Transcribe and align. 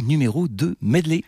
numéro 0.00 0.48
de 0.48 0.76
Medley. 0.80 1.24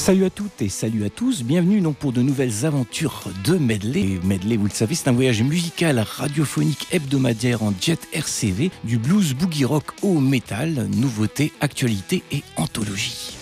Salut 0.00 0.24
à 0.24 0.30
toutes 0.30 0.62
et 0.62 0.70
salut 0.70 1.04
à 1.04 1.10
tous, 1.10 1.42
bienvenue 1.42 1.82
donc 1.82 1.96
pour 1.96 2.14
de 2.14 2.22
nouvelles 2.22 2.64
aventures 2.64 3.24
de 3.44 3.58
Medley. 3.58 4.18
Medley, 4.24 4.56
vous 4.56 4.64
le 4.64 4.70
savez, 4.70 4.94
c'est 4.94 5.08
un 5.08 5.12
voyage 5.12 5.42
musical 5.42 5.98
radiophonique 5.98 6.86
hebdomadaire 6.90 7.62
en 7.62 7.74
jet 7.78 8.08
RCV, 8.14 8.70
du 8.82 8.96
blues 8.96 9.34
boogie 9.34 9.66
rock 9.66 9.84
au 10.02 10.18
métal, 10.18 10.88
nouveautés, 10.96 11.52
actualités 11.60 12.22
et 12.32 12.42
anthologies. 12.56 13.39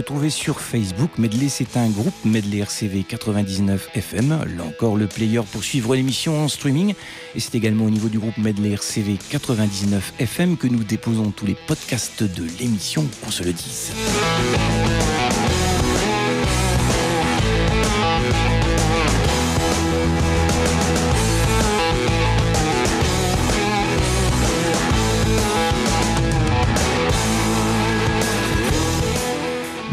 retrouver 0.07 0.29
sur 0.29 0.61
Facebook. 0.61 1.09
Medley, 1.17 1.49
c'est 1.49 1.75
un 1.75 1.89
groupe 1.89 2.13
Medley 2.23 2.59
RCV 2.59 3.03
99 3.03 3.89
FM. 3.93 4.29
Là 4.29 4.63
encore, 4.63 4.95
le 4.95 5.05
player 5.05 5.41
pour 5.51 5.65
suivre 5.65 5.97
l'émission 5.97 6.45
en 6.45 6.47
streaming. 6.47 6.93
Et 7.35 7.41
c'est 7.41 7.55
également 7.55 7.83
au 7.83 7.89
niveau 7.89 8.07
du 8.07 8.17
groupe 8.17 8.37
Medley 8.37 8.71
RCV 8.71 9.17
99 9.29 10.13
FM 10.19 10.55
que 10.55 10.67
nous 10.67 10.85
déposons 10.85 11.31
tous 11.31 11.45
les 11.45 11.57
podcasts 11.67 12.23
de 12.23 12.47
l'émission, 12.57 13.05
qu'on 13.21 13.31
se 13.31 13.43
le 13.43 13.51
dise. 13.51 13.91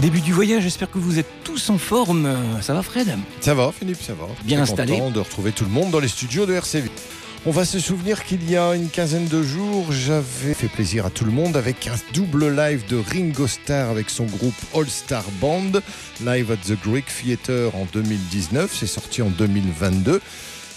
Début 0.05 0.21
du 0.21 0.35
voyage, 0.35 0.65
j'espère 0.65 0.91
que 0.91 0.99
vous 0.99 1.19
êtes 1.19 1.31
tous 1.45 1.71
en 1.71 1.79
forme. 1.79 2.37
Ça 2.61 2.75
va 2.75 2.83
Fred? 2.83 3.17
Ça 3.41 3.55
va 3.55 3.73
Philippe, 3.73 4.03
ça 4.03 4.13
va. 4.13 4.27
Bien 4.45 4.61
installé. 4.61 4.99
content 4.99 5.11
de 5.11 5.19
retrouver 5.19 5.51
tout 5.51 5.65
le 5.65 5.71
monde 5.71 5.91
dans 5.93 5.99
les 5.99 6.09
studios 6.09 6.45
de 6.45 6.53
RCV. 6.53 6.91
On 7.47 7.51
va 7.51 7.65
se 7.65 7.79
souvenir 7.79 8.23
qu'il 8.23 8.51
y 8.51 8.55
a 8.55 8.75
une 8.75 8.91
quinzaine 8.91 9.27
de 9.29 9.43
jours, 9.43 9.93
j'avais 9.93 10.53
fait 10.53 10.69
plaisir 10.69 11.07
à 11.07 11.11
tout 11.11 11.25
le 11.25 11.31
monde 11.31 11.57
avec 11.57 11.87
un 11.87 11.95
double 12.13 12.55
live 12.55 12.87
de 12.87 12.99
Ringo 12.99 13.47
Starr 13.47 13.89
avec 13.89 14.11
son 14.11 14.25
groupe 14.25 14.55
All 14.75 14.91
Star 14.91 15.25
Band, 15.41 15.73
live 16.23 16.53
at 16.53 16.57
the 16.57 16.79
Greek 16.87 17.07
Theatre 17.07 17.75
en 17.75 17.87
2019, 17.91 18.77
c'est 18.79 18.87
sorti 18.87 19.23
en 19.23 19.31
2022. 19.31 20.21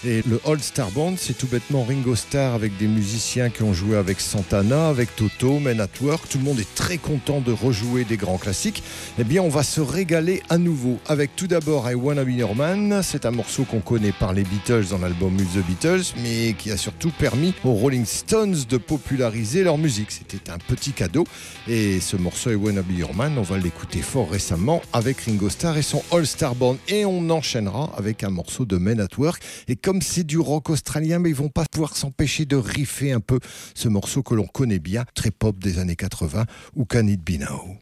Et 0.04 0.22
le 0.28 0.40
All 0.46 0.60
Star 0.60 0.92
Band, 0.92 1.14
c'est 1.16 1.36
tout 1.36 1.48
bêtement 1.48 1.82
Ringo 1.82 2.14
Starr 2.14 2.54
avec 2.54 2.76
des 2.76 2.86
musiciens 2.86 3.50
qui 3.50 3.64
ont 3.64 3.72
joué 3.72 3.96
avec 3.96 4.20
Santana, 4.20 4.88
avec 4.88 5.16
Toto, 5.16 5.58
Men 5.58 5.80
at 5.80 5.88
Work. 6.00 6.28
Tout 6.28 6.38
le 6.38 6.44
monde 6.44 6.60
est 6.60 6.74
très 6.76 6.98
content 6.98 7.40
de 7.40 7.50
rejouer 7.50 8.04
des 8.04 8.16
grands 8.16 8.38
classiques. 8.38 8.84
Eh 9.18 9.24
bien, 9.24 9.42
on 9.42 9.48
va 9.48 9.64
se 9.64 9.80
régaler 9.80 10.40
à 10.50 10.56
nouveau 10.56 10.98
avec 11.08 11.34
tout 11.34 11.48
d'abord 11.48 11.90
I 11.90 11.94
Wanna 11.94 12.22
Be 12.22 12.30
Your 12.30 12.54
Man. 12.54 13.00
C'est 13.02 13.26
un 13.26 13.32
morceau 13.32 13.64
qu'on 13.64 13.80
connaît 13.80 14.12
par 14.12 14.32
les 14.32 14.44
Beatles 14.44 14.86
dans 14.90 14.98
l'album 14.98 15.36
The 15.36 15.66
Beatles, 15.66 16.14
mais 16.22 16.54
qui 16.56 16.70
a 16.70 16.76
surtout 16.76 17.10
permis 17.10 17.52
aux 17.64 17.72
Rolling 17.72 18.06
Stones 18.06 18.54
de 18.68 18.76
populariser 18.76 19.64
leur 19.64 19.78
musique. 19.78 20.12
C'était 20.12 20.52
un 20.52 20.58
petit 20.58 20.92
cadeau. 20.92 21.24
Et 21.66 21.98
ce 21.98 22.16
morceau 22.16 22.52
I 22.52 22.54
Wanna 22.54 22.82
Be 22.82 22.98
Your 22.98 23.16
Man, 23.16 23.36
on 23.36 23.42
va 23.42 23.58
l'écouter 23.58 24.02
fort 24.02 24.30
récemment 24.30 24.80
avec 24.92 25.22
Ringo 25.22 25.48
Starr 25.48 25.76
et 25.76 25.82
son 25.82 26.04
All 26.12 26.24
Star 26.24 26.54
Band. 26.54 26.76
Et 26.86 27.04
on 27.04 27.30
enchaînera 27.30 27.92
avec 27.96 28.22
un 28.22 28.30
morceau 28.30 28.64
de 28.64 28.76
Men 28.76 29.00
at 29.00 29.18
Work. 29.18 29.42
Comme 29.88 30.02
c'est 30.02 30.24
du 30.24 30.38
rock 30.38 30.68
australien, 30.68 31.18
mais 31.18 31.30
ils 31.30 31.34
vont 31.34 31.48
pas 31.48 31.64
pouvoir 31.64 31.96
s'empêcher 31.96 32.44
de 32.44 32.56
riffer 32.56 33.10
un 33.12 33.20
peu 33.20 33.40
ce 33.74 33.88
morceau 33.88 34.22
que 34.22 34.34
l'on 34.34 34.46
connaît 34.46 34.80
bien, 34.80 35.06
très 35.14 35.30
pop 35.30 35.58
des 35.58 35.78
années 35.78 35.96
80, 35.96 36.44
ou 36.76 36.84
Can 36.84 37.06
It 37.06 37.24
Be 37.24 37.40
Now? 37.40 37.74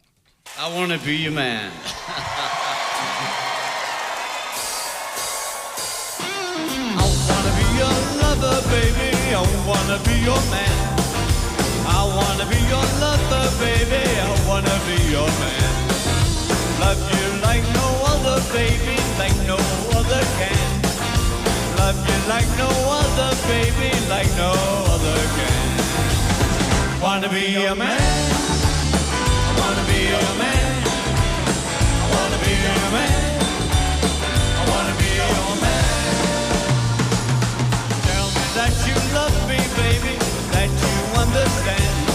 I 0.56 0.72
wanna 0.72 0.98
be 0.98 1.16
your 1.24 1.32
man. 1.32 1.68
I 6.96 7.10
wanna 7.26 7.50
be 7.58 7.66
your 7.74 7.90
lover, 8.22 8.62
baby. 8.70 9.10
I 9.34 9.42
wanna 9.66 9.98
be 10.04 10.14
your 10.22 10.40
man. 10.54 10.78
I 11.88 12.06
wanna 12.06 12.46
be 12.46 12.60
your 12.70 12.86
lover, 13.02 13.50
baby. 13.58 14.06
I 14.22 14.30
wanna 14.46 14.78
be 14.86 15.10
your 15.10 15.26
man. 15.42 15.74
Love 16.78 17.02
you 17.10 17.26
like 17.42 17.64
no 17.74 17.86
other, 18.06 18.38
baby, 18.52 18.94
like 19.18 19.34
no 19.48 19.58
other 19.98 20.22
can. 20.38 20.75
Love 21.86 22.08
you 22.08 22.28
like 22.28 22.48
no 22.58 22.66
other, 22.66 23.30
baby, 23.46 23.94
like 24.08 24.26
no 24.36 24.50
other 24.90 25.18
can. 25.36 27.00
Wanna 27.00 27.28
be 27.28 27.52
your 27.52 27.76
man. 27.76 28.00
I 29.46 29.52
wanna 29.60 29.84
be 29.86 30.00
your 30.10 30.30
man. 30.42 30.82
I 32.02 32.06
wanna 32.10 32.38
be 32.42 32.52
man. 32.96 33.38
I 34.58 34.64
wanna 34.72 34.94
be 34.98 35.10
man. 35.62 35.84
Tell 38.08 38.28
me 38.34 38.44
that 38.58 38.74
you 38.88 38.96
love 39.14 39.36
me, 39.46 39.60
baby, 39.78 40.18
that 40.54 40.70
you 40.82 41.20
understand. 41.22 42.05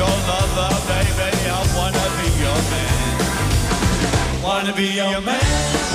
Your 0.00 0.16
lover, 0.30 0.72
baby. 0.88 1.28
I 1.46 1.60
wanna 1.76 2.06
be 2.16 2.28
your 2.44 2.60
man. 2.72 4.42
Wanna 4.42 4.72
be 4.72 4.86
your 4.96 5.20
man. 5.20 5.89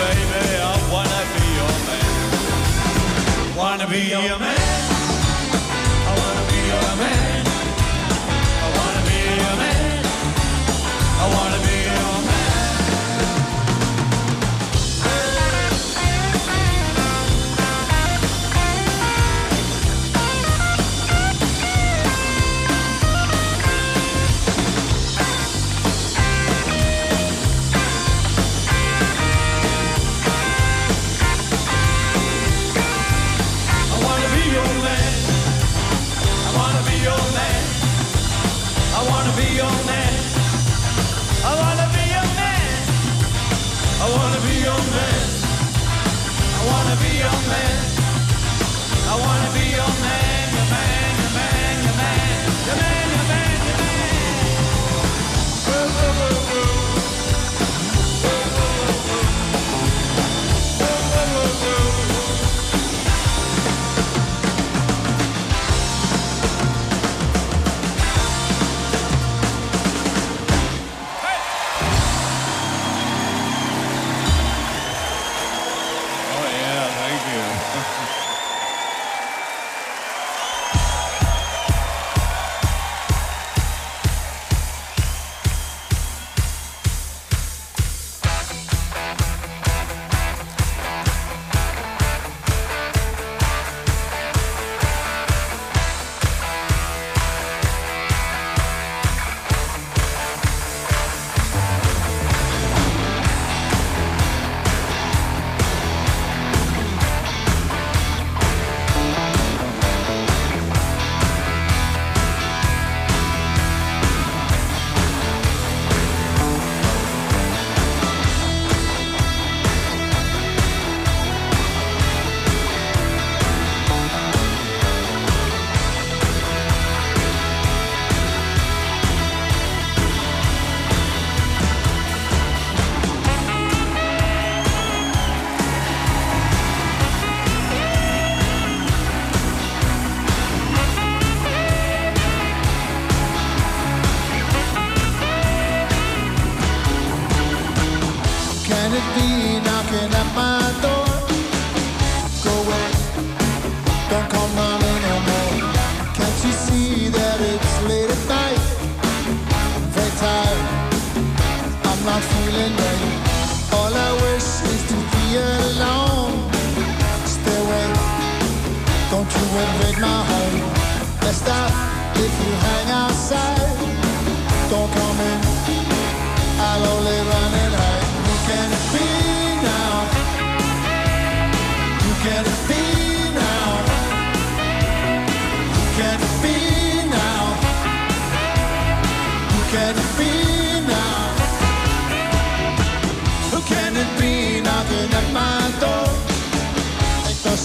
baby, 0.00 0.44
I 0.60 0.74
wanna 0.92 1.22
be 1.34 1.46
your 1.58 1.76
man. 1.88 3.56
Wanna 3.56 3.86
be 3.88 4.00
your 4.10 4.38
man. 4.38 4.58
I 6.08 6.12
wanna 6.20 6.44
be 6.50 6.58
your 6.72 6.96
man. 7.00 7.35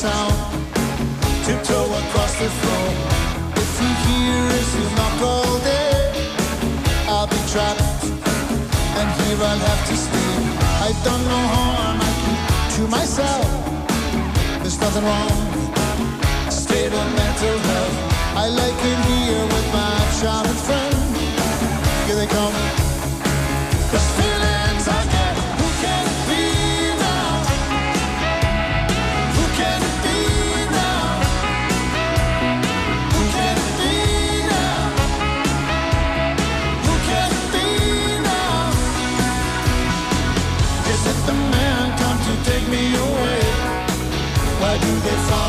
sound. 0.01 0.33
Tiptoe 1.45 1.93
across 2.01 2.33
the 2.41 2.49
floor. 2.59 2.87
If 3.63 3.71
you 3.81 3.91
hear 4.05 4.41
us, 4.57 4.69
you 4.77 4.85
knock 4.97 5.17
all 5.21 5.57
day, 5.59 5.93
I'll 7.05 7.27
be 7.27 7.41
trapped, 7.53 7.85
and 8.97 9.07
here 9.19 9.39
I'll 9.49 9.63
have 9.69 9.83
to 9.89 9.95
stay. 10.05 10.33
I 10.87 10.89
don't 11.05 11.23
know 11.31 11.43
how 11.53 11.67
I 11.77 12.11
can 12.23 12.37
to 12.75 12.81
myself. 12.97 13.45
There's 14.61 14.79
nothing 14.81 15.05
wrong. 15.05 15.37
State 16.49 16.93
of 17.01 17.07
mental 17.21 17.57
health. 17.69 17.97
I 18.43 18.45
like 18.61 18.79
it 18.91 18.99
here 19.11 19.45
with 19.53 19.67
my 19.79 19.95
childhood 20.19 20.61
friend. 20.65 20.95
Here 22.07 22.17
they 22.21 22.29
come. 22.37 22.90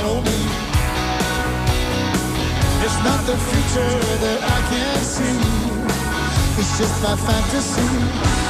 follow 0.02 0.20
me. 0.20 0.38
It's 2.84 2.98
not 3.06 3.20
the 3.26 3.36
future 3.50 3.94
that 4.24 4.40
I 4.42 4.58
can 4.70 4.98
see. 5.14 5.38
It's 6.60 6.78
just 6.78 7.02
my 7.02 7.16
fantasy. 7.16 8.41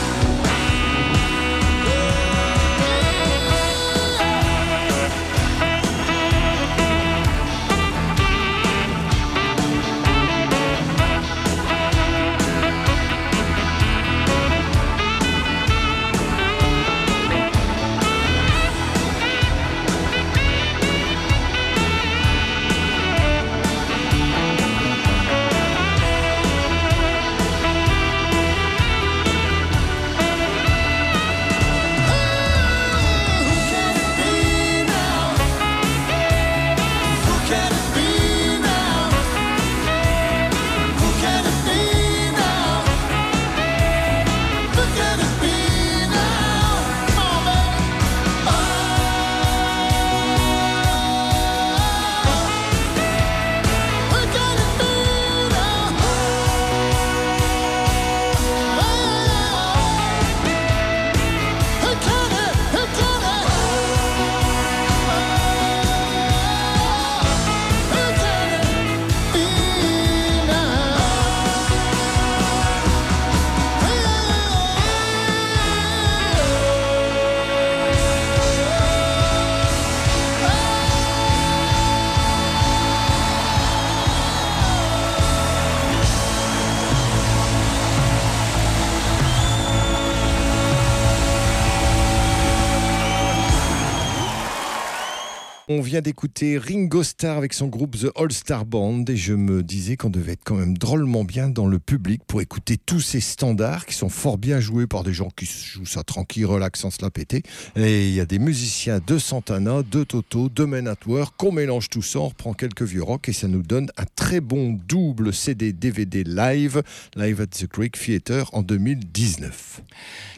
Vient 95.82 96.00
d'écouter 96.00 96.58
Ringo 96.58 97.02
Starr 97.02 97.36
avec 97.36 97.52
son 97.52 97.66
groupe 97.66 97.98
The 97.98 98.08
All 98.16 98.32
Star 98.32 98.64
Band 98.64 99.04
et 99.08 99.16
je 99.16 99.34
me 99.34 99.62
disais 99.62 99.96
qu'on 99.96 100.10
devait 100.10 100.32
être 100.32 100.44
quand 100.44 100.54
même 100.54 100.78
drôlement 100.78 101.24
bien 101.24 101.48
dans 101.48 101.66
le 101.66 101.78
public 101.78 102.22
pour 102.26 102.40
écouter 102.40 102.76
tous 102.78 103.00
ces 103.00 103.20
standards 103.20 103.84
qui 103.86 103.94
sont 103.94 104.08
fort 104.08 104.38
bien 104.38 104.60
joués 104.60 104.86
par 104.86 105.02
des 105.02 105.12
gens 105.12 105.28
qui 105.36 105.44
jouent 105.44 105.84
ça 105.84 106.04
tranquille, 106.04 106.46
relax, 106.46 106.80
sans 106.80 106.90
se 106.90 107.02
la 107.02 107.10
péter. 107.10 107.42
Et 107.76 108.08
il 108.08 108.14
y 108.14 108.20
a 108.20 108.24
des 108.24 108.38
musiciens 108.38 109.00
de 109.06 109.18
Santana, 109.18 109.82
de 109.82 110.04
Toto, 110.04 110.48
de 110.48 110.64
Men 110.64 110.88
at 110.88 110.96
Work, 111.06 111.34
qu'on 111.36 111.52
mélange 111.52 111.88
tout 111.88 112.02
ça, 112.02 112.20
on 112.20 112.28
reprend 112.28 112.54
quelques 112.54 112.82
vieux 112.82 113.02
rock 113.02 113.28
et 113.28 113.32
ça 113.32 113.48
nous 113.48 113.62
donne 113.62 113.90
un 113.96 114.04
très 114.16 114.40
bon 114.40 114.78
double 114.88 115.34
CD 115.34 115.72
DVD 115.72 116.24
live, 116.24 116.82
Live 117.16 117.40
at 117.40 117.46
the 117.48 117.68
Greek 117.68 117.98
Theater 117.98 118.48
en 118.52 118.62
2019. 118.62 119.82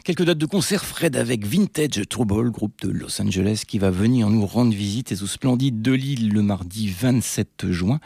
Quelques 0.03 0.23
dates 0.23 0.37
de 0.37 0.45
concert, 0.45 0.85
Fred 0.85 1.15
avec 1.15 1.45
Vintage 1.45 2.01
Trouble, 2.09 2.51
groupe 2.51 2.81
de 2.81 2.89
Los 2.89 3.21
Angeles 3.21 3.63
qui 3.67 3.79
va 3.79 3.91
venir 3.91 4.29
nous 4.29 4.45
rendre 4.45 4.73
visite 4.73 5.11
et 5.11 5.21
au 5.21 5.27
Splendide 5.35 5.81
de 5.81 5.91
Lille 5.91 6.31
le 6.31 6.41
mardi 6.41 6.87
27 6.87 7.69
juin. 7.69 7.99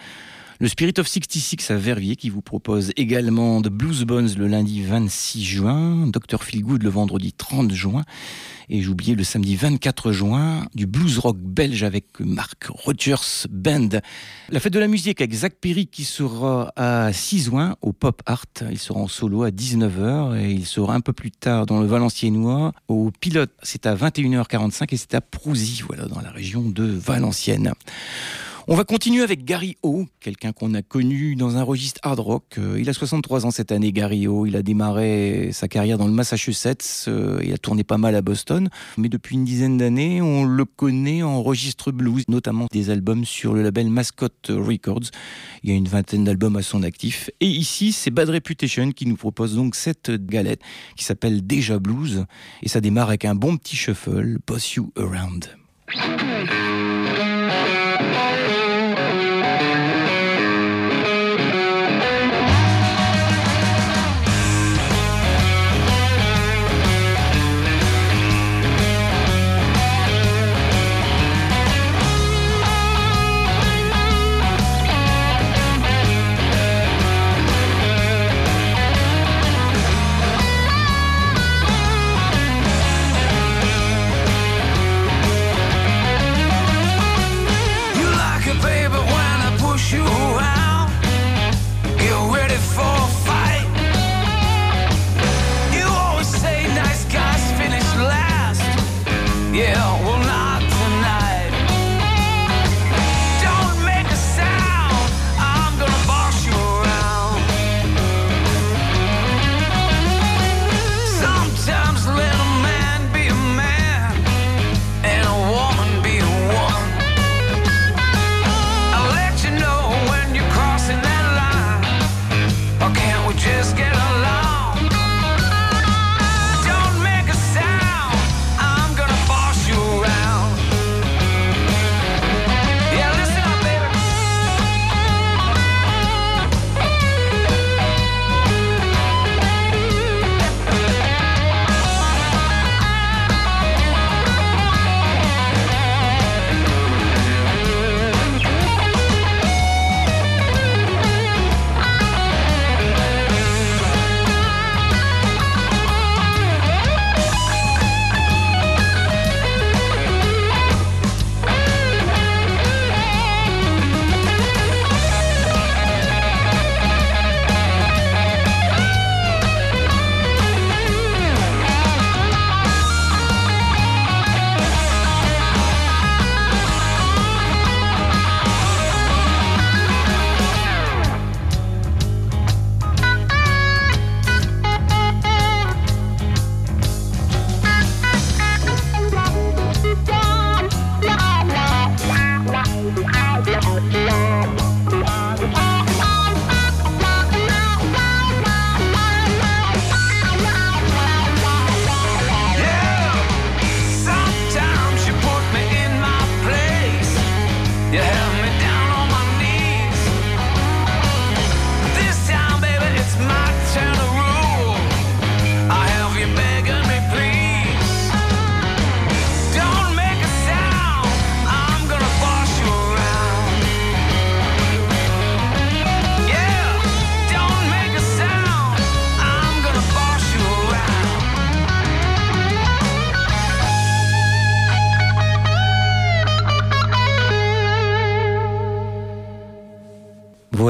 Le 0.61 0.67
Spirit 0.67 0.95
of 0.97 1.07
66 1.07 1.71
à 1.71 1.77
Verviers 1.77 2.17
qui 2.17 2.29
vous 2.29 2.41
propose 2.41 2.91
également 2.97 3.61
de 3.61 3.69
Blues 3.69 4.03
Bones 4.03 4.27
le 4.37 4.45
lundi 4.45 4.83
26 4.83 5.41
juin, 5.45 6.07
Dr 6.07 6.43
Feelgood 6.43 6.83
le 6.83 6.89
vendredi 6.89 7.31
30 7.31 7.71
juin 7.71 8.03
et 8.67 8.81
j'oubliais 8.81 9.15
le 9.15 9.23
samedi 9.23 9.55
24 9.55 10.11
juin 10.11 10.65
du 10.75 10.85
blues 10.85 11.17
rock 11.17 11.37
belge 11.39 11.83
avec 11.83 12.07
Mark 12.19 12.65
Rogers 12.67 13.47
Band. 13.49 14.01
La 14.49 14.59
fête 14.59 14.73
de 14.73 14.79
la 14.79 14.89
musique 14.89 15.21
avec 15.21 15.33
Zach 15.33 15.53
Perry 15.61 15.87
qui 15.87 16.03
sera 16.03 16.73
à 16.75 17.13
6 17.13 17.45
juin 17.45 17.77
au 17.81 17.93
Pop 17.93 18.21
Art. 18.25 18.43
Il 18.69 18.79
sera 18.79 18.99
en 18.99 19.07
solo 19.07 19.43
à 19.43 19.51
19h 19.51 20.41
et 20.41 20.51
il 20.51 20.65
sera 20.65 20.93
un 20.93 20.99
peu 20.99 21.13
plus 21.13 21.31
tard 21.31 21.67
dans 21.67 21.79
le 21.79 21.87
Valenciennois 21.87 22.73
au 22.89 23.11
Pilote. 23.21 23.51
C'est 23.63 23.85
à 23.85 23.95
21h45 23.95 24.93
et 24.93 24.97
c'est 24.97 25.15
à 25.15 25.21
Prouzy, 25.21 25.83
voilà, 25.87 26.07
dans 26.07 26.19
la 26.19 26.31
région 26.31 26.63
de 26.63 26.83
Valenciennes. 26.83 27.71
On 28.71 28.75
va 28.75 28.83
continuer 28.83 29.23
avec 29.23 29.45
Gary 29.45 29.77
O, 29.81 30.05
quelqu'un 30.19 30.51
qu'on 30.51 30.75
a 30.75 30.83
connu 30.83 31.35
dans 31.35 31.57
un 31.57 31.63
registre 31.63 31.99
hard 32.03 32.19
rock. 32.19 32.43
Euh, 32.59 32.77
il 32.79 32.88
a 32.88 32.93
63 32.93 33.47
ans 33.47 33.49
cette 33.49 33.71
année, 33.71 33.91
Gary 33.91 34.27
O. 34.27 34.45
Il 34.45 34.55
a 34.55 34.61
démarré 34.61 35.49
sa 35.53 35.67
carrière 35.67 35.97
dans 35.97 36.05
le 36.05 36.13
Massachusetts. 36.13 37.05
Euh, 37.07 37.39
il 37.43 37.51
a 37.51 37.57
tourné 37.57 37.83
pas 37.83 37.97
mal 37.97 38.13
à 38.13 38.21
Boston. 38.21 38.69
Mais 38.95 39.09
depuis 39.09 39.38
une 39.38 39.43
dizaine 39.43 39.79
d'années, 39.79 40.21
on 40.21 40.45
le 40.45 40.65
connaît 40.65 41.23
en 41.23 41.41
registre 41.41 41.91
blues, 41.91 42.25
notamment 42.27 42.67
des 42.71 42.91
albums 42.91 43.25
sur 43.25 43.55
le 43.55 43.63
label 43.63 43.89
Mascot 43.89 44.27
Records. 44.49 45.09
Il 45.63 45.71
y 45.71 45.73
a 45.73 45.75
une 45.75 45.88
vingtaine 45.88 46.23
d'albums 46.23 46.57
à 46.57 46.61
son 46.61 46.83
actif. 46.83 47.31
Et 47.39 47.47
ici, 47.47 47.91
c'est 47.91 48.11
Bad 48.11 48.29
Reputation 48.29 48.91
qui 48.91 49.07
nous 49.07 49.17
propose 49.17 49.55
donc 49.55 49.73
cette 49.73 50.11
galette 50.11 50.61
qui 50.95 51.05
s'appelle 51.05 51.41
Déjà 51.43 51.79
Blues. 51.79 52.27
Et 52.61 52.69
ça 52.69 52.81
démarre 52.81 53.07
avec 53.07 53.25
un 53.25 53.33
bon 53.33 53.57
petit 53.57 53.75
shuffle, 53.75 54.38
Boss 54.45 54.75
You 54.75 54.93
Around. 54.95 55.57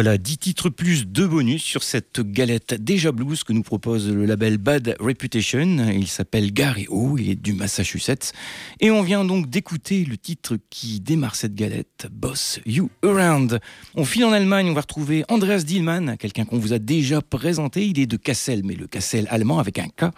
Voilà, 0.01 0.18
10 0.18 0.38
titres 0.38 0.70
plus 0.70 1.06
2 1.06 1.27
bonus 1.27 1.62
sur 1.62 1.84
cette 1.84 2.22
galette 2.22 2.74
déjà 2.74 3.12
blues 3.12 3.44
que 3.44 3.51
nous 3.51 3.63
propose 3.63 4.10
le 4.10 4.24
label 4.24 4.58
Bad 4.58 4.96
Reputation. 4.98 5.89
Il 5.91 6.08
s'appelle 6.08 6.53
Gary 6.53 6.86
O, 6.88 7.18
il 7.18 7.32
est 7.32 7.36
du 7.36 7.51
Massachusetts. 7.51 8.32
Et 8.79 8.91
on 8.91 9.01
vient 9.01 9.25
donc 9.25 9.50
d'écouter 9.50 10.06
le 10.06 10.15
titre 10.15 10.56
qui 10.70 11.01
démarre 11.01 11.36
cette 11.36 11.53
galette, 11.53 12.08
Boss 12.13 12.62
You 12.65 12.89
Around. 13.03 13.60
On 13.94 14.06
file 14.06 14.24
en 14.24 14.32
Allemagne, 14.32 14.70
on 14.70 14.74
va 14.74 14.79
retrouver 14.79 15.25
Andreas 15.27 15.63
Dillmann, 15.63 16.15
quelqu'un 16.18 16.46
qu'on 16.46 16.60
vous 16.60 16.72
a 16.72 16.79
déjà 16.79 17.22
présenté. 17.22 17.86
Il 17.86 18.00
est 18.00 18.08
de 18.08 18.15
Kassel, 18.15 18.62
mais 18.63 18.75
le 18.75 18.88
Kassel 18.88 19.27
allemand 19.29 19.60
avec 19.60 19.79
un 19.79 19.89
K. 19.89 20.13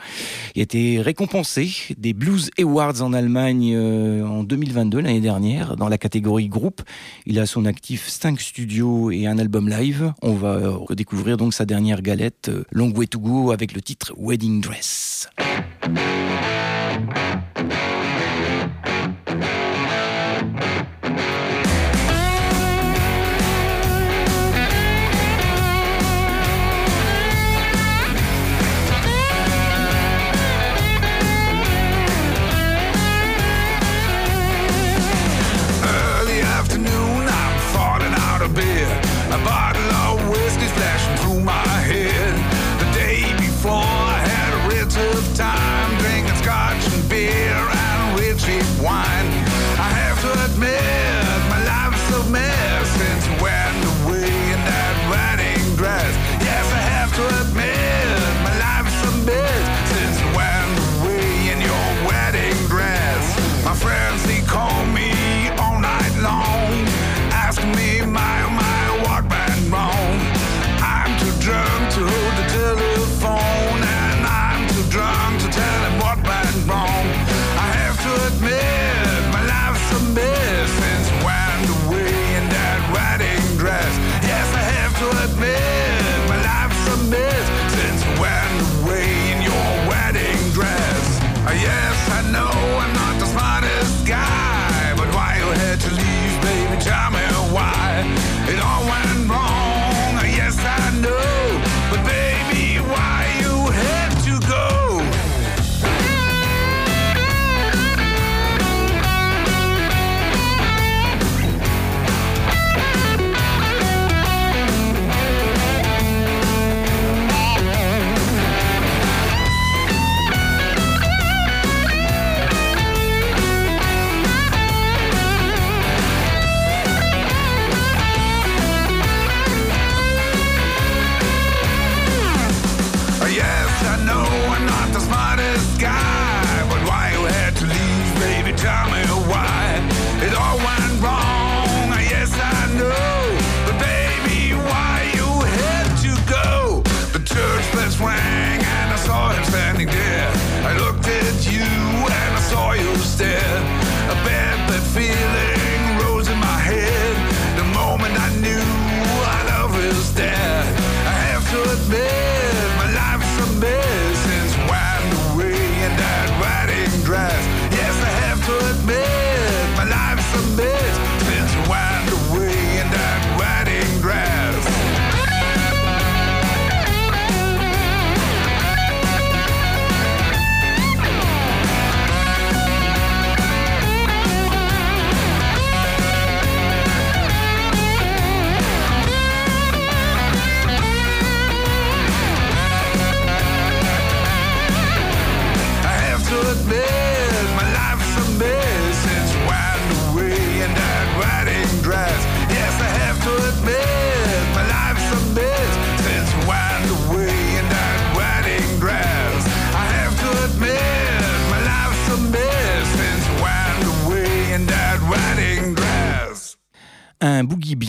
Il 0.53 0.59
a 0.59 0.61
été 0.61 1.01
récompensé 1.01 1.71
des 1.97 2.13
Blues 2.13 2.51
Awards 2.59 3.01
en 3.01 3.13
Allemagne 3.13 3.73
euh, 3.73 4.23
en 4.27 4.43
2022, 4.43 4.99
l'année 4.99 5.21
dernière, 5.21 5.75
dans 5.75 5.89
la 5.89 5.97
catégorie 5.97 6.49
groupe. 6.49 6.83
Il 7.25 7.39
a 7.39 7.47
son 7.47 7.65
actif 7.65 8.07
5 8.07 8.39
studios 8.39 9.09
et 9.09 9.25
un 9.25 9.39
album 9.39 9.70
On 10.21 10.33
va 10.33 10.55
euh, 10.55 10.71
redécouvrir 10.71 11.37
donc 11.37 11.53
sa 11.53 11.65
dernière 11.65 12.01
galette, 12.01 12.49
euh, 12.49 12.65
Long 12.71 12.91
Way 12.91 13.07
to 13.07 13.19
Go, 13.19 13.51
avec 13.51 13.73
le 13.73 13.81
titre 13.81 14.13
Wedding 14.17 14.59
Dress. 14.59 15.29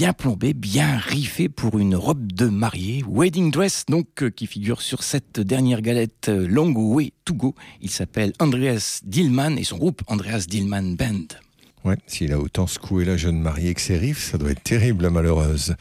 Bien 0.02 0.12
plombé, 0.12 0.52
bien 0.52 0.96
riffé 0.96 1.48
pour 1.48 1.78
une 1.78 1.94
robe 1.94 2.32
de 2.32 2.46
mariée. 2.46 3.04
Wedding 3.08 3.52
Dress, 3.52 3.84
donc, 3.86 4.24
euh, 4.24 4.30
qui 4.30 4.48
figure 4.48 4.82
sur 4.82 5.04
cette 5.04 5.38
dernière 5.38 5.80
galette 5.80 6.28
euh, 6.28 6.48
Long 6.48 6.72
Way 6.74 7.12
to 7.24 7.34
Go. 7.34 7.54
Il 7.80 7.88
s'appelle 7.88 8.32
Andreas 8.40 8.98
Dillmann 9.04 9.56
et 9.60 9.62
son 9.62 9.78
groupe 9.78 10.02
Andreas 10.08 10.46
Dillmann 10.48 10.96
Band. 10.96 11.38
Ouais, 11.85 11.97
s'il 12.07 12.33
a 12.33 12.38
autant 12.38 12.68
secoué 12.68 13.05
la 13.05 13.16
jeune 13.16 13.40
mariée 13.40 13.75
que 13.75 13.81
ses 13.81 14.14
ça 14.14 14.38
doit 14.38 14.53
être 14.53 14.62
terrible, 14.62 15.03
la 15.03 15.11
malheureuse. 15.11 15.75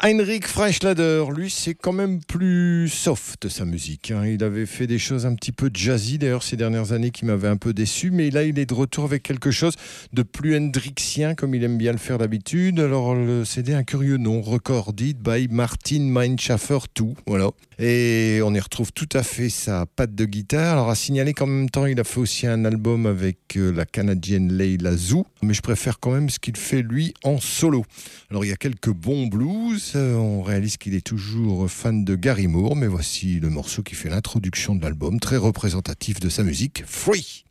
Heinrich 0.00 0.46
Freischlader, 0.46 1.24
lui, 1.34 1.50
c'est 1.50 1.74
quand 1.74 1.92
même 1.92 2.20
plus 2.22 2.88
soft 2.90 3.48
sa 3.48 3.64
musique. 3.64 4.10
hein. 4.10 4.26
Il 4.26 4.44
avait 4.44 4.66
fait 4.66 4.86
des 4.86 4.98
choses 4.98 5.24
un 5.24 5.34
petit 5.34 5.52
peu 5.52 5.70
jazzy, 5.72 6.18
d'ailleurs, 6.18 6.42
ces 6.42 6.56
dernières 6.56 6.92
années, 6.92 7.10
qui 7.10 7.24
m'avaient 7.24 7.48
un 7.48 7.56
peu 7.56 7.72
déçu. 7.72 8.10
Mais 8.10 8.30
là, 8.30 8.44
il 8.44 8.58
est 8.58 8.66
de 8.66 8.74
retour 8.74 9.04
avec 9.04 9.22
quelque 9.22 9.50
chose 9.50 9.74
de 10.12 10.22
plus 10.22 10.56
hendrixien, 10.56 11.34
comme 11.34 11.54
il 11.54 11.64
aime 11.64 11.78
bien 11.78 11.92
le 11.92 11.98
faire 11.98 12.18
d'habitude. 12.18 12.78
Alors, 12.78 13.14
le 13.14 13.46
CD 13.46 13.72
un 13.72 13.82
curieux 13.82 14.18
nom, 14.18 14.42
Recorded 14.42 15.16
by 15.22 15.48
Martin 15.50 16.00
Meinschaffer 16.00 16.78
2. 16.96 17.04
Voilà. 17.26 17.50
Et 17.82 18.40
on 18.44 18.52
y 18.52 18.60
retrouve 18.60 18.92
tout 18.92 19.08
à 19.14 19.22
fait 19.22 19.48
sa 19.48 19.86
patte 19.86 20.14
de 20.14 20.26
guitare. 20.26 20.74
Alors, 20.74 20.90
à 20.90 20.94
signaler 20.94 21.32
qu'en 21.32 21.46
même 21.46 21.70
temps, 21.70 21.86
il 21.86 21.98
a 21.98 22.04
fait 22.04 22.20
aussi 22.20 22.46
un 22.46 22.66
album 22.66 23.06
avec 23.06 23.56
euh, 23.56 23.72
la 23.72 23.86
canadienne 23.86 24.52
Leila 24.52 24.94
Zou. 24.94 25.24
Mais 25.42 25.54
je 25.54 25.62
préfère 25.62 25.98
quand 25.98 26.10
même 26.10 26.28
ce 26.28 26.38
qu'il 26.38 26.58
fait, 26.58 26.82
lui, 26.82 27.14
en 27.24 27.40
solo. 27.40 27.86
Alors, 28.30 28.44
il 28.44 28.48
y 28.48 28.52
a 28.52 28.56
quelques 28.56 28.90
bons 28.90 29.28
blues. 29.28 29.92
Euh, 29.96 30.14
On 30.14 30.42
réalise 30.42 30.76
qu'il 30.76 30.94
est 30.94 31.06
toujours 31.06 31.70
fan 31.70 32.04
de 32.04 32.16
Gary 32.16 32.48
Moore. 32.48 32.76
Mais 32.76 32.86
voici 32.86 33.40
le 33.40 33.48
morceau 33.48 33.82
qui 33.82 33.94
fait 33.94 34.10
l'introduction 34.10 34.74
de 34.74 34.82
l'album, 34.82 35.18
très 35.18 35.38
représentatif 35.38 36.20
de 36.20 36.28
sa 36.28 36.42
musique, 36.42 36.82
Free. 36.86 37.46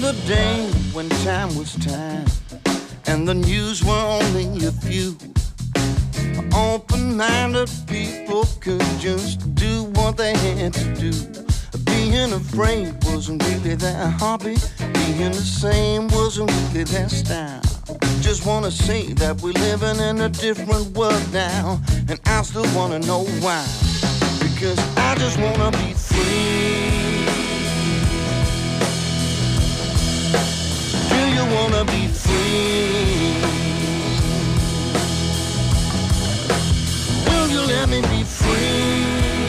The 0.00 0.12
day 0.26 0.70
when 0.92 1.08
time 1.24 1.48
was 1.56 1.74
time 1.84 2.24
and 3.06 3.26
the 3.26 3.34
news 3.34 3.82
were 3.82 4.20
only 4.20 4.66
a 4.66 4.72
few. 4.72 5.16
Open 6.54 7.16
minded 7.16 7.70
people 7.86 8.44
could 8.60 8.82
just 9.00 9.54
do 9.54 9.84
what 9.94 10.16
they 10.16 10.36
had 10.36 10.72
to 10.74 10.94
do. 10.94 11.12
Being 11.84 12.32
afraid 12.32 12.94
wasn't 13.04 13.42
really 13.44 13.74
their 13.74 14.08
hobby, 14.08 14.56
being 14.78 15.32
the 15.32 15.46
same 15.62 16.06
wasn't 16.08 16.50
really 16.52 16.84
their 16.84 17.08
style. 17.08 17.62
Just 18.20 18.46
wanna 18.46 18.70
say 18.70 19.12
that 19.14 19.40
we're 19.40 19.52
living 19.52 19.98
in 20.00 20.20
a 20.20 20.28
different 20.28 20.96
world 20.96 21.32
now, 21.32 21.80
and 22.08 22.20
I 22.26 22.42
still 22.42 22.68
wanna 22.74 23.00
know 23.00 23.24
why. 23.40 23.64
Because 24.38 24.78
I 24.96 25.16
just 25.16 25.38
wanna 25.38 25.70
be 25.72 25.92
free. 25.94 27.07
Wanna 31.50 31.84
be 31.84 32.08
free? 32.08 33.40
Will 37.26 37.48
you 37.48 37.60
let 37.60 37.88
me 37.88 38.00
be 38.02 38.22
free? 38.24 39.48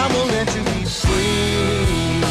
I 0.00 0.06
will 0.12 0.26
let 0.26 0.48
you 0.54 0.62
be 0.62 0.84
free. 0.84 2.22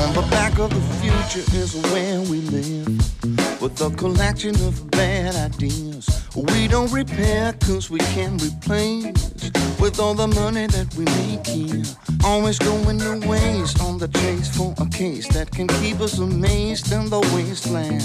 On 0.00 0.14
the 0.14 0.26
back 0.30 0.58
of 0.58 0.70
the 0.70 0.84
future 1.00 1.44
is 1.56 1.74
where 1.92 2.20
we 2.22 2.40
live. 2.56 3.60
With 3.60 3.80
a 3.80 3.90
collection 3.96 4.54
of 4.66 4.90
bad 4.90 5.34
ideas. 5.34 6.06
We 6.34 6.68
don't 6.68 6.92
repair 6.92 7.52
cause 7.64 7.90
we 7.90 7.98
can 7.98 8.38
replace. 8.38 9.37
With 9.80 10.00
all 10.00 10.14
the 10.14 10.28
money 10.28 10.66
that 10.66 10.94
we 10.96 11.04
make 11.04 11.46
here. 11.46 11.84
Always 12.24 12.58
going 12.58 12.98
to 12.98 13.28
waste 13.28 13.80
on 13.80 13.98
the 13.98 14.08
chase 14.08 14.48
for 14.56 14.74
a 14.78 14.88
case 14.88 15.28
that 15.28 15.50
can 15.50 15.66
keep 15.80 16.00
us 16.00 16.18
amazed 16.18 16.92
in 16.92 17.08
the 17.10 17.20
wasteland. 17.34 18.02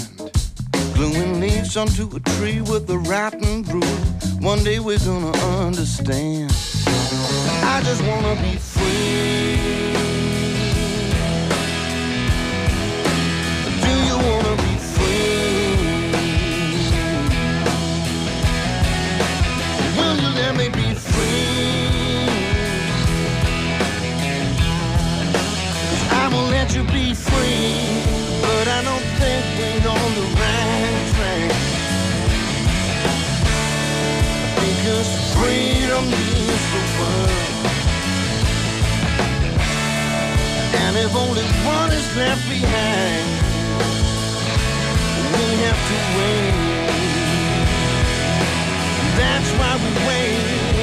Gluing 0.94 1.40
leaves 1.40 1.76
onto 1.76 2.08
a 2.14 2.20
tree 2.20 2.60
with 2.60 2.88
a 2.90 2.98
rotten 2.98 3.62
root. 3.64 3.84
One 4.40 4.62
day 4.62 4.78
we're 4.78 4.98
gonna 4.98 5.36
understand. 5.66 6.52
I 6.86 7.82
just 7.84 8.02
wanna 8.04 8.40
be 8.40 8.56
free. 8.56 9.43
Think 29.20 29.44
we're 29.58 29.88
on 29.90 30.14
the. 30.14 30.34
Because 34.60 35.10
freedom. 35.34 36.04
And 40.82 40.96
if 40.96 41.14
only 41.16 41.42
one 41.64 41.90
is 41.92 42.16
left 42.16 42.48
behind, 42.48 43.26
we 45.34 45.46
have 45.64 45.80
to 45.90 45.98
wait. 46.18 46.54
That's 49.16 49.50
why 49.58 49.72
we 49.82 49.90
wait. 50.08 50.73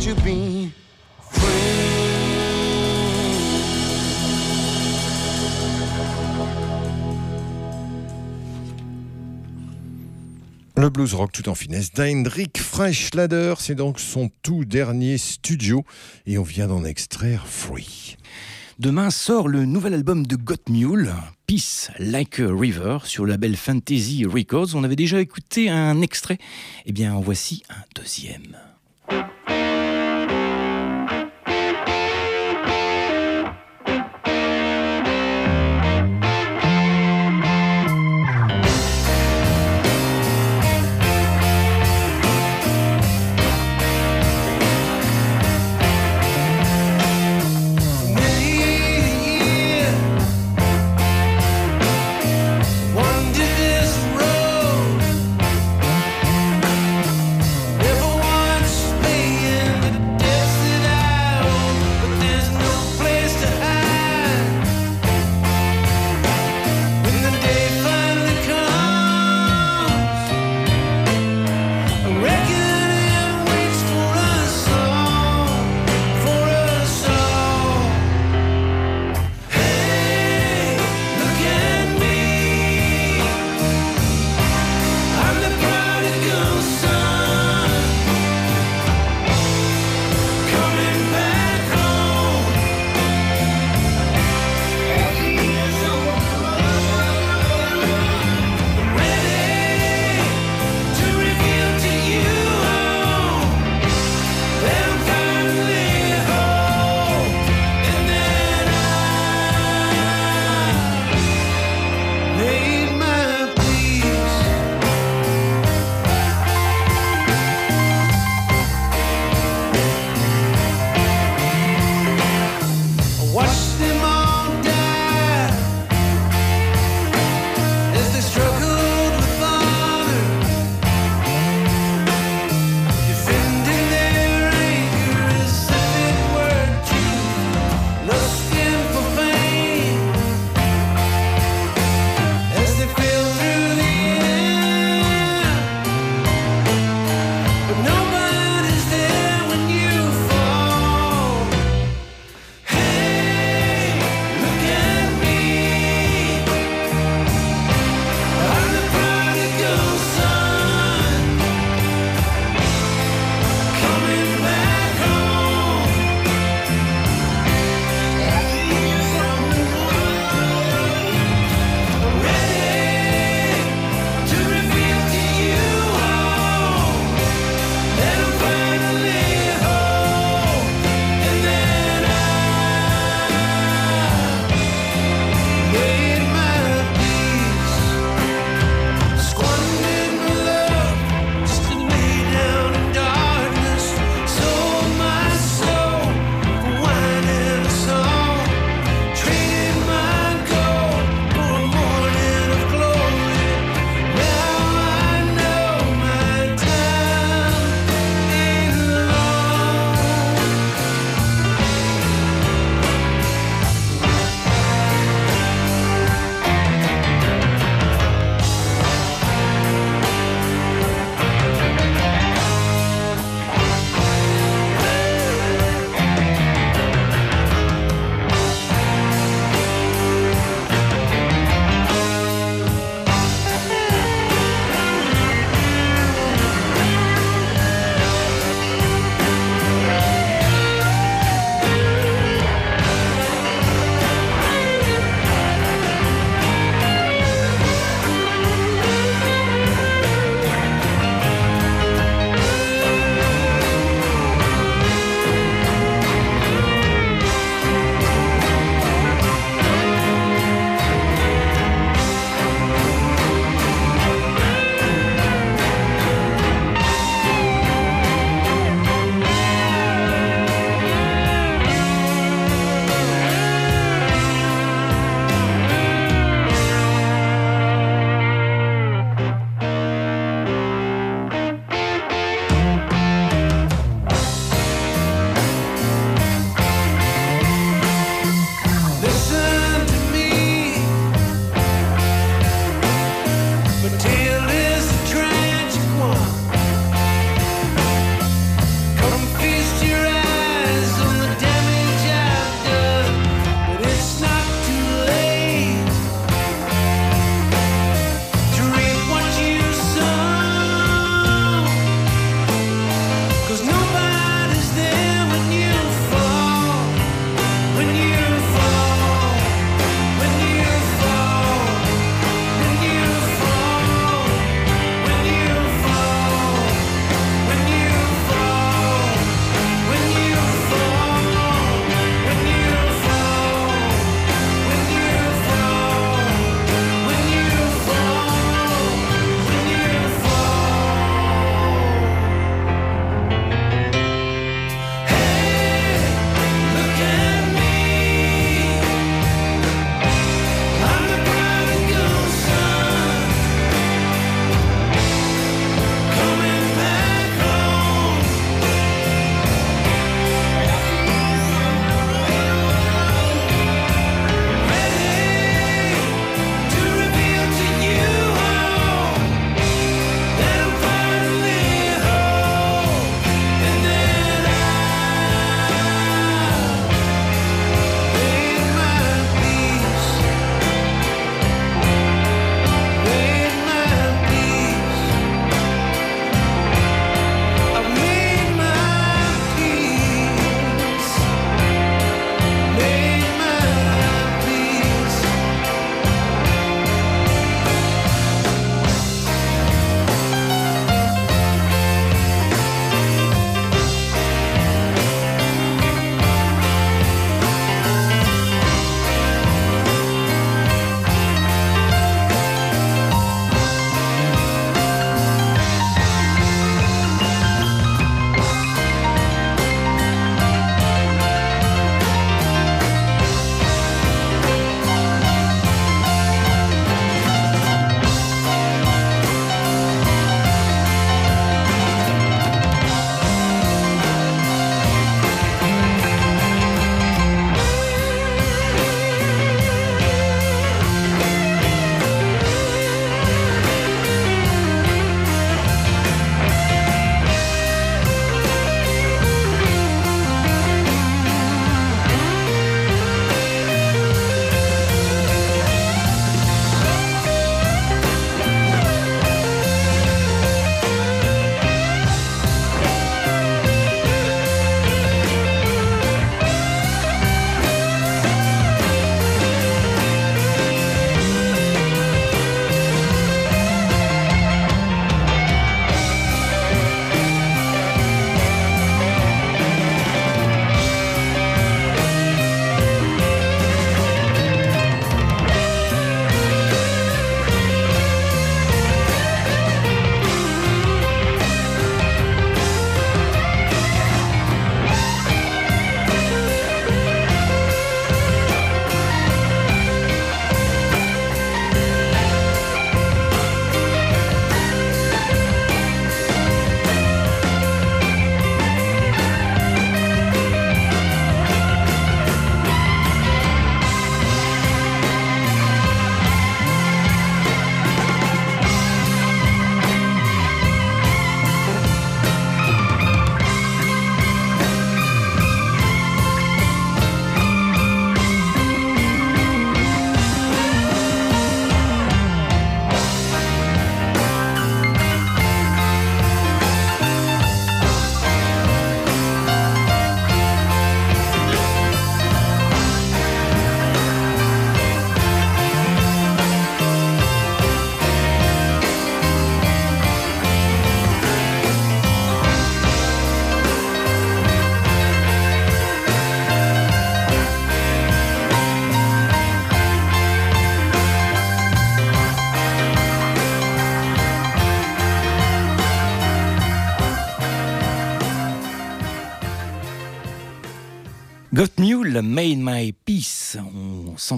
Let 0.00 0.06
you 0.06 0.14
be 0.16 0.70
free. 1.30 1.50
Le 10.76 10.88
blues 10.88 11.12
rock 11.12 11.32
tout 11.32 11.48
en 11.50 11.54
finesse 11.54 11.92
d'Hendrik 11.92 12.58
Freischlader, 12.58 13.54
c'est 13.58 13.74
donc 13.74 14.00
son 14.00 14.30
tout 14.42 14.64
dernier 14.64 15.18
studio 15.18 15.84
et 16.26 16.38
on 16.38 16.42
vient 16.42 16.68
d'en 16.68 16.84
extraire 16.84 17.46
Free. 17.46 18.16
Demain 18.78 19.10
sort 19.10 19.48
le 19.48 19.66
nouvel 19.66 19.92
album 19.92 20.26
de 20.26 20.36
Got 20.36 20.70
Mule, 20.70 21.12
Peace 21.46 21.90
Like 21.98 22.40
a 22.40 22.48
River, 22.50 22.98
sur 23.04 23.26
le 23.26 23.32
label 23.32 23.56
Fantasy 23.56 24.24
Records. 24.24 24.74
On 24.74 24.84
avait 24.84 24.96
déjà 24.96 25.20
écouté 25.20 25.68
un 25.68 26.00
extrait. 26.00 26.38
Eh 26.86 26.92
bien, 26.92 27.12
en 27.12 27.20
voici 27.20 27.62
un 27.68 27.84
deuxième. 27.94 28.56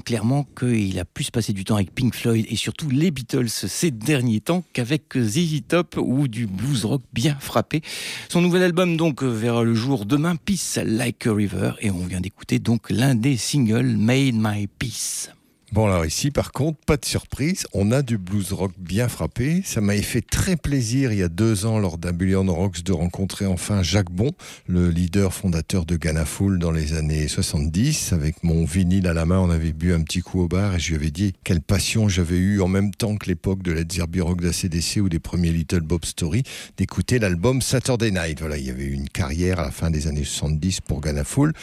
Clairement 0.01 0.47
qu'il 0.59 0.99
a 0.99 1.05
plus 1.05 1.31
passé 1.31 1.53
du 1.53 1.65
temps 1.65 1.77
avec 1.77 1.95
Pink 1.95 2.15
Floyd 2.15 2.47
et 2.49 2.57
surtout 2.57 2.89
les 2.91 3.11
Beatles 3.11 3.49
ces 3.49 3.91
derniers 3.91 4.41
temps 4.41 4.65
qu'avec 4.73 5.17
ZZ 5.17 5.63
Top 5.67 5.97
ou 5.99 6.29
du 6.29 6.47
blues 6.47 6.85
rock 6.85 7.03
bien 7.13 7.37
frappé. 7.41 7.83
Son 8.29 8.41
nouvel 8.41 8.63
album 8.63 8.97
donc 8.97 9.23
verra 9.23 9.65
le 9.65 9.75
jour 9.75 10.07
demain, 10.07 10.37
Peace 10.37 10.79
Like 10.85 11.27
a 11.27 11.35
River, 11.35 11.73
et 11.81 11.91
on 11.91 12.07
vient 12.07 12.21
d'écouter 12.21 12.59
donc 12.59 12.91
l'un 12.91 13.15
des 13.15 13.37
singles 13.37 13.97
Made 13.97 14.35
My 14.35 14.67
Peace. 14.67 15.31
Bon 15.73 15.87
alors 15.87 16.05
ici 16.05 16.31
par 16.31 16.53
contre, 16.53 16.79
pas 16.85 16.99
de 16.99 17.07
surprise, 17.07 17.65
on 17.73 17.93
a 17.93 18.03
du 18.03 18.19
blues 18.19 18.53
rock 18.53 18.73
bien 18.77 19.09
frappé. 19.09 19.63
Ça 19.65 19.81
m'avait 19.81 20.03
fait 20.03 20.21
très 20.21 20.55
plaisir 20.55 21.13
il 21.13 21.21
y 21.21 21.23
a 21.23 21.31
deux 21.31 21.65
ans 21.65 21.79
lors 21.79 21.97
d'un 21.97 22.13
Billion 22.13 22.45
Rocks 22.45 22.83
de 22.83 22.93
rencontrer 22.93 23.47
enfin 23.47 23.83
Jacques 23.83 24.11
Bon, 24.11 24.33
le 24.67 24.91
leader 24.91 25.33
fondateur 25.33 25.87
de 25.87 25.97
Ghana 25.97 26.27
Full 26.27 26.59
dans 26.59 26.73
les 26.73 26.93
années 26.93 27.27
70. 27.27 28.13
Avec 28.13 28.45
mon 28.45 28.67
vinyle 28.67 29.07
à 29.07 29.15
la 29.15 29.25
main, 29.25 29.39
on 29.39 29.49
avait 29.49 29.73
bu 29.73 29.95
un 29.95 30.03
petit 30.03 30.21
coup 30.21 30.43
au 30.43 30.47
bar 30.47 30.75
et 30.75 30.79
je 30.79 30.91
lui 30.91 30.97
avais 30.97 31.11
dit 31.11 31.33
quelle 31.43 31.63
passion 31.63 32.07
j'avais 32.07 32.37
eu 32.37 32.61
en 32.61 32.69
même 32.69 32.91
temps 32.91 33.17
que 33.17 33.25
l'époque 33.29 33.63
de 33.63 33.73
Led 33.73 33.91
Zeppelin 33.91 34.25
Rock 34.25 34.43
d'ACDC 34.43 34.99
ou 35.01 35.09
des 35.09 35.21
premiers 35.21 35.53
Little 35.53 35.81
Bob 35.81 36.05
Story 36.05 36.43
d'écouter 36.77 37.19
l'album 37.19 37.63
Saturday 37.63 38.11
Night. 38.11 38.41
Voilà, 38.41 38.59
il 38.59 38.67
y 38.67 38.71
avait 38.71 38.85
eu 38.85 38.93
une 38.93 39.09
carrière 39.09 39.59
à 39.59 39.63
la 39.63 39.71
fin 39.71 39.91
des 39.91 40.07
années 40.07 40.25
70 40.25 40.83
pour 40.83 41.01
Ghana 41.01 41.25
Full. 41.25 41.55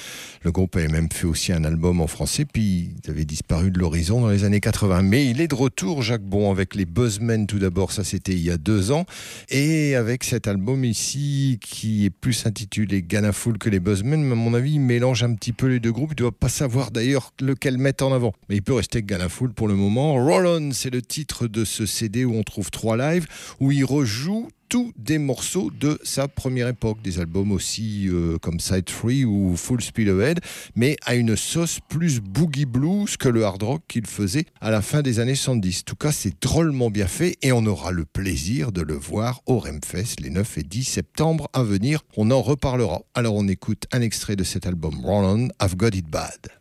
Le 0.42 0.52
groupe 0.52 0.76
avait 0.78 0.88
même 0.88 1.10
fait 1.12 1.28
aussi 1.28 1.54
un 1.54 1.64
album 1.64 2.02
en 2.02 2.08
français 2.08 2.46
puis 2.46 2.96
il 3.04 3.12
avait 3.12 3.26
disparu 3.26 3.70
de 3.70 3.78
dans 4.08 4.30
les 4.30 4.44
années 4.44 4.60
80. 4.60 5.02
Mais 5.04 5.26
il 5.28 5.42
est 5.42 5.48
de 5.48 5.56
retour, 5.56 6.02
Jacques 6.02 6.24
Bon, 6.24 6.52
avec 6.52 6.76
les 6.76 6.86
Buzzmen 6.86 7.48
tout 7.48 7.60
d'abord, 7.60 7.92
ça 7.92 8.04
c'était 8.04 8.32
il 8.32 8.40
y 8.40 8.50
a 8.50 8.58
deux 8.58 8.92
ans, 8.92 9.06
et 9.50 9.96
avec 9.96 10.24
cet 10.24 10.48
album 10.48 10.86
ici 10.86 11.60
qui 11.62 12.06
est 12.06 12.10
plus 12.10 12.46
intitulé 12.46 13.02
Ghana 13.02 13.32
Full 13.32 13.58
que 13.58 13.70
les 13.70 13.80
Buzzmen, 13.80 14.24
mais 14.24 14.32
à 14.32 14.36
mon 14.36 14.54
avis 14.54 14.74
il 14.74 14.80
mélange 14.80 15.24
un 15.24 15.34
petit 15.34 15.54
peu 15.54 15.68
les 15.68 15.80
deux 15.80 15.92
groupes, 15.92 16.12
il 16.12 16.22
ne 16.22 16.30
doit 16.30 16.32
pas 16.32 16.50
savoir 16.50 16.92
d'ailleurs 16.92 17.34
lequel 17.42 17.78
mettre 17.78 18.06
en 18.06 18.14
avant. 18.14 18.34
Mais 18.48 18.56
il 18.56 18.62
peut 18.62 18.74
rester 18.74 19.04
Ghana 19.04 19.30
Full 19.30 19.54
pour 19.54 19.68
le 19.68 19.76
moment. 19.76 20.14
Roll 20.14 20.48
On, 20.48 20.72
c'est 20.72 20.92
le 20.92 21.02
titre 21.02 21.48
de 21.48 21.66
ce 21.66 21.86
CD 21.86 22.26
où 22.26 22.36
on 22.36 22.44
trouve 22.44 22.72
trois 22.72 22.98
lives, 22.98 23.28
où 23.60 23.72
il 23.72 23.84
rejoue 23.84 24.48
tous 24.70 24.94
des 24.96 25.18
morceaux 25.18 25.72
de 25.72 26.00
sa 26.04 26.28
première 26.28 26.68
époque, 26.68 27.02
des 27.02 27.20
albums 27.20 27.52
aussi 27.52 28.08
euh, 28.08 28.38
comme 28.38 28.60
Side 28.60 28.90
Free 28.90 29.26
ou 29.26 29.58
Full 29.58 29.82
Speed 29.82 30.10
Ahead, 30.10 30.40
mais 30.76 30.96
à 31.06 31.16
une 31.16 31.36
sauce 31.36 31.80
plus 31.90 32.22
boogie 32.22 32.66
blues 32.66 33.18
que 33.18 33.28
le 33.28 33.44
hard 33.44 33.64
rock 33.64 33.82
qu'il 33.88 34.06
faisait 34.06 34.46
à 34.62 34.70
la 34.70 34.84
fin 34.84 35.02
des 35.02 35.20
années 35.20 35.36
70. 35.36 35.80
En 35.80 35.84
tout 35.86 35.96
cas, 35.96 36.12
c'est 36.12 36.40
drôlement 36.42 36.92
bien 36.92 37.08
fait 37.08 37.38
et 37.42 37.52
on 37.52 37.66
aura 37.66 37.92
le 37.92 38.06
plaisir 38.06 38.72
de 38.72 38.82
le 38.82 38.94
voir 38.94 39.42
au 39.48 39.58
Remfest 39.58 40.22
les 40.22 40.30
9 40.30 40.60
et 40.60 40.64
10 40.64 40.84
septembre 40.84 41.50
à 41.54 41.64
venir. 41.64 42.02
On 42.16 42.30
en 42.30 42.42
reparlera. 42.42 43.02
Alors 43.16 43.36
on 43.36 43.48
écoute 43.48 43.86
un 43.92 44.02
extrait 44.02 44.36
de 44.36 44.44
cet 44.44 44.68
album 44.68 44.94
Roll 45.04 45.26
On, 45.26 45.48
I've 45.66 45.76
Got 45.76 45.90
It 45.90 46.08
Bad. 46.08 46.59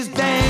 is 0.00 0.08
down. 0.08 0.49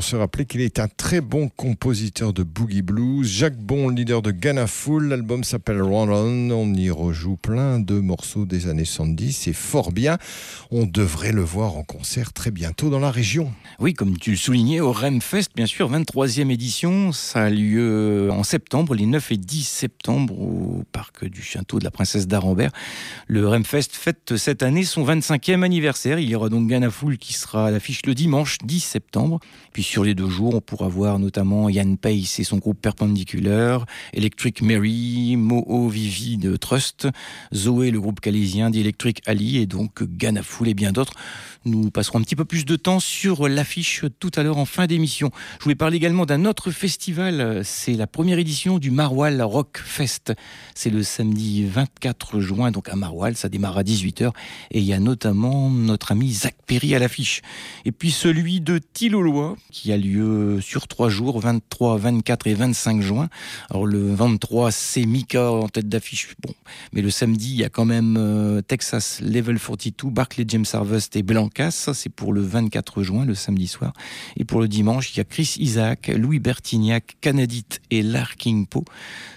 Pour 0.00 0.06
se 0.06 0.16
rappeler 0.16 0.46
qu'il 0.46 0.62
est 0.62 0.78
un 0.78 0.88
très 0.88 1.20
bon 1.20 1.50
compositeur 1.50 2.32
de 2.32 2.42
boogie 2.42 2.80
blues. 2.80 3.28
Jacques 3.28 3.58
Bon, 3.58 3.90
leader 3.90 4.22
de 4.22 4.30
Ghana. 4.30 4.64
L'album 5.02 5.44
s'appelle 5.44 5.82
Run 5.82 6.08
On. 6.08 6.50
On 6.50 6.72
y 6.72 6.88
rejoue 6.88 7.36
plein 7.36 7.78
de 7.78 8.00
morceaux 8.00 8.46
des 8.46 8.66
années 8.66 8.86
70. 8.86 9.36
C'est 9.36 9.52
fort 9.52 9.92
bien. 9.92 10.16
On 10.70 10.86
devrait 10.86 11.32
le 11.32 11.42
voir 11.42 11.76
en 11.76 11.82
concert 11.82 12.32
très 12.32 12.50
bientôt 12.50 12.88
dans 12.88 12.98
la 12.98 13.10
région. 13.10 13.52
Oui, 13.78 13.92
comme 13.92 14.16
tu 14.16 14.30
le 14.30 14.38
soulignais, 14.38 14.80
au 14.80 14.90
Remfest, 14.90 15.48
bien 15.54 15.66
sûr, 15.66 15.92
23e 15.92 16.50
édition. 16.50 17.12
Ça 17.12 17.42
a 17.42 17.50
lieu 17.50 18.30
en 18.32 18.42
septembre, 18.42 18.94
les 18.94 19.04
9 19.04 19.32
et 19.32 19.36
10 19.36 19.68
septembre, 19.68 20.40
au 20.40 20.82
parc 20.92 21.26
du 21.26 21.42
Château 21.42 21.78
de 21.78 21.84
la 21.84 21.90
Princesse 21.90 22.26
d'Arambert. 22.26 22.70
Le 23.26 23.46
Remfest 23.46 23.90
fête 23.92 24.38
cette 24.38 24.62
année 24.62 24.84
son 24.84 25.04
25e 25.04 25.62
anniversaire. 25.62 26.18
Il 26.18 26.30
y 26.30 26.34
aura 26.34 26.48
donc 26.48 26.68
Ghana 26.68 26.88
qui 27.20 27.34
sera 27.34 27.66
à 27.66 27.70
l'affiche 27.70 28.06
le 28.06 28.14
dimanche 28.14 28.56
10 28.64 28.80
septembre. 28.80 29.40
Puis 29.74 29.89
sur 29.90 30.04
les 30.04 30.14
deux 30.14 30.28
jours, 30.28 30.54
on 30.54 30.60
pourra 30.60 30.86
voir 30.86 31.18
notamment 31.18 31.68
Yann 31.68 31.98
Pace 31.98 32.38
et 32.38 32.44
son 32.44 32.58
groupe 32.58 32.80
Perpendicular, 32.80 33.86
Electric 34.12 34.62
Mary, 34.62 35.34
Moho 35.36 35.88
Vivi 35.88 36.36
de 36.36 36.54
Trust, 36.54 37.08
Zoé, 37.52 37.90
le 37.90 38.00
groupe 38.00 38.20
calésien 38.20 38.70
d'Electric 38.70 39.20
Ali 39.26 39.58
et 39.58 39.66
donc 39.66 40.04
Ghana 40.04 40.44
Full 40.44 40.68
et 40.68 40.74
bien 40.74 40.92
d'autres. 40.92 41.14
Nous 41.66 41.90
passerons 41.90 42.20
un 42.20 42.22
petit 42.22 42.36
peu 42.36 42.46
plus 42.46 42.64
de 42.64 42.74
temps 42.74 43.00
sur 43.00 43.46
l'affiche 43.46 44.06
tout 44.18 44.30
à 44.34 44.42
l'heure 44.42 44.56
en 44.56 44.64
fin 44.64 44.86
d'émission. 44.86 45.30
Je 45.58 45.64
voulais 45.64 45.74
parler 45.74 45.98
également 45.98 46.24
d'un 46.24 46.46
autre 46.46 46.70
festival. 46.70 47.60
C'est 47.64 47.92
la 47.92 48.06
première 48.06 48.38
édition 48.38 48.78
du 48.78 48.90
Marwal 48.90 49.42
Rock 49.42 49.78
Fest. 49.84 50.32
C'est 50.74 50.88
le 50.88 51.02
samedi 51.02 51.66
24 51.66 52.40
juin, 52.40 52.70
donc 52.70 52.88
à 52.88 52.96
Marwal. 52.96 53.36
Ça 53.36 53.50
démarre 53.50 53.76
à 53.76 53.82
18h. 53.82 54.30
Et 54.70 54.78
il 54.78 54.86
y 54.86 54.94
a 54.94 55.00
notamment 55.00 55.68
notre 55.68 56.12
ami 56.12 56.32
Zach 56.32 56.54
Perry 56.66 56.94
à 56.94 56.98
l'affiche. 56.98 57.42
Et 57.84 57.92
puis 57.92 58.10
celui 58.10 58.62
de 58.62 58.78
Tillolois, 58.78 59.56
qui 59.70 59.92
a 59.92 59.98
lieu 59.98 60.62
sur 60.62 60.88
trois 60.88 61.10
jours, 61.10 61.40
23, 61.40 61.98
24 61.98 62.46
et 62.46 62.54
25 62.54 63.02
juin. 63.02 63.28
Alors 63.68 63.84
le 63.84 64.14
23, 64.14 64.70
c'est 64.70 65.04
Mika 65.04 65.52
en 65.52 65.68
tête 65.68 65.90
d'affiche. 65.90 66.28
Bon, 66.42 66.54
mais 66.94 67.02
le 67.02 67.10
samedi, 67.10 67.50
il 67.50 67.58
y 67.58 67.64
a 67.64 67.68
quand 67.68 67.84
même 67.84 68.16
euh, 68.18 68.62
Texas 68.62 69.20
Level 69.20 69.58
42, 69.58 70.08
Barclay 70.10 70.44
James 70.48 70.64
Harvest 70.72 71.16
et 71.16 71.22
C'est 71.70 72.08
pour 72.08 72.32
le 72.32 72.42
24 72.42 73.02
juin, 73.02 73.24
le 73.24 73.34
samedi 73.34 73.66
soir. 73.66 73.92
Et 74.36 74.44
pour 74.44 74.60
le 74.60 74.68
dimanche, 74.68 75.14
il 75.14 75.18
y 75.18 75.20
a 75.20 75.24
Chris 75.24 75.56
Isaac, 75.58 76.08
Louis 76.08 76.38
Bertignac, 76.38 77.16
Canadit 77.20 77.66
et 77.90 78.02
Larking 78.02 78.66
Po. 78.66 78.84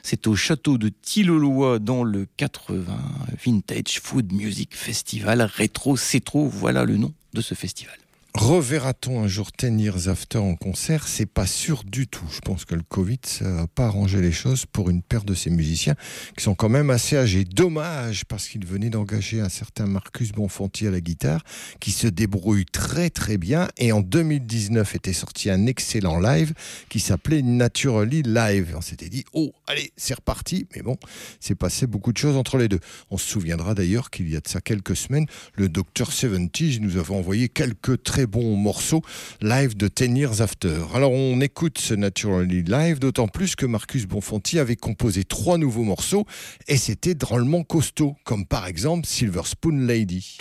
C'est 0.04 0.28
au 0.28 0.36
château 0.36 0.78
de 0.78 0.90
Tillolois 0.90 1.80
dans 1.80 2.04
le 2.04 2.28
80 2.38 2.98
Vintage 3.46 4.00
Food 4.02 4.32
Music 4.32 4.76
Festival. 4.76 5.42
Rétro, 5.42 5.98
c'est 5.98 6.24
trop, 6.24 6.48
voilà 6.48 6.86
le 6.86 6.98
nom 6.98 7.14
de 7.34 7.42
ce 7.42 7.56
festival. 7.56 8.03
Reverra-t-on 8.36 9.22
un 9.22 9.28
jour 9.28 9.52
Ten 9.52 9.80
Years 9.80 10.08
After 10.08 10.40
en 10.40 10.56
concert? 10.56 11.08
C'est 11.08 11.28
pas 11.28 11.46
sûr 11.46 11.84
du 11.84 12.08
tout. 12.08 12.26
Je 12.32 12.40
pense 12.40 12.66
que 12.66 12.74
le 12.74 12.82
Covid, 12.82 13.20
n'a 13.42 13.68
pas 13.68 13.86
arrangé 13.86 14.22
les 14.22 14.32
choses 14.32 14.66
pour 14.66 14.90
une 14.90 15.04
paire 15.04 15.24
de 15.24 15.36
ces 15.36 15.52
musiciens 15.52 15.94
qui 16.36 16.44
sont 16.44 16.56
quand 16.56 16.68
même 16.68 16.90
assez 16.90 17.16
âgés. 17.16 17.46
Dommage 17.46 18.26
parce 18.26 18.48
qu'ils 18.48 18.66
venaient 18.66 18.90
d'engager 18.90 19.40
un 19.40 19.50
certain 19.50 19.86
Marcus 19.86 20.32
Bonfanti 20.32 20.88
à 20.88 20.92
la 20.92 21.00
guitare 21.00 21.44
qui 21.80 21.92
se 21.92 22.08
débrouille 22.08 22.66
très 22.66 23.12
très 23.12 23.38
bien. 23.38 23.68
Et 23.78 23.92
en 23.92 24.02
2019 24.02 24.96
était 24.96 25.14
sorti 25.14 25.52
un 25.52 25.68
excellent 25.68 26.20
live 26.20 26.54
qui 26.90 27.00
s'appelait 27.00 27.44
Naturally 27.44 28.24
Live. 28.24 28.74
On 28.76 28.82
s'était 28.82 29.10
dit, 29.10 29.26
oh, 29.34 29.54
allez, 29.68 29.94
c'est 29.96 30.16
reparti. 30.16 30.66
Mais 30.76 30.82
bon, 30.82 30.98
c'est 31.40 31.56
passé 31.56 31.86
beaucoup 31.86 32.12
de 32.12 32.18
choses 32.18 32.36
entre 32.36 32.58
les 32.58 32.68
deux. 32.68 32.80
On 33.12 33.20
se 33.20 33.30
souviendra 33.30 33.76
d'ailleurs 33.76 34.10
qu'il 34.10 34.28
y 34.28 34.36
a 34.36 34.40
de 34.40 34.48
ça 34.48 34.60
quelques 34.60 34.96
semaines, 34.96 35.28
le 35.54 35.70
Dr. 35.70 36.12
70 36.12 36.80
nous 36.80 36.98
avait 36.98 37.14
envoyé 37.14 37.48
quelques 37.48 38.02
très 38.02 38.23
bons 38.26 38.56
morceaux 38.56 39.02
live 39.42 39.76
de 39.76 39.88
Ten 39.88 40.16
Years 40.16 40.42
After. 40.42 40.82
Alors 40.94 41.12
on 41.12 41.42
écoute 41.42 41.78
ce 41.78 41.94
Naturally 41.94 42.64
Live, 42.64 43.00
d'autant 43.00 43.28
plus 43.28 43.56
que 43.56 43.66
Marcus 43.66 44.06
Bonfanti 44.06 44.60
avait 44.60 44.76
composé 44.76 45.24
trois 45.24 45.58
nouveaux 45.58 45.84
morceaux 45.84 46.26
et 46.68 46.78
c'était 46.78 47.16
drôlement 47.16 47.64
costaud, 47.64 48.16
comme 48.24 48.46
par 48.46 48.68
exemple 48.68 49.06
Silver 49.08 49.42
Spoon 49.46 49.86
Lady. 49.86 50.38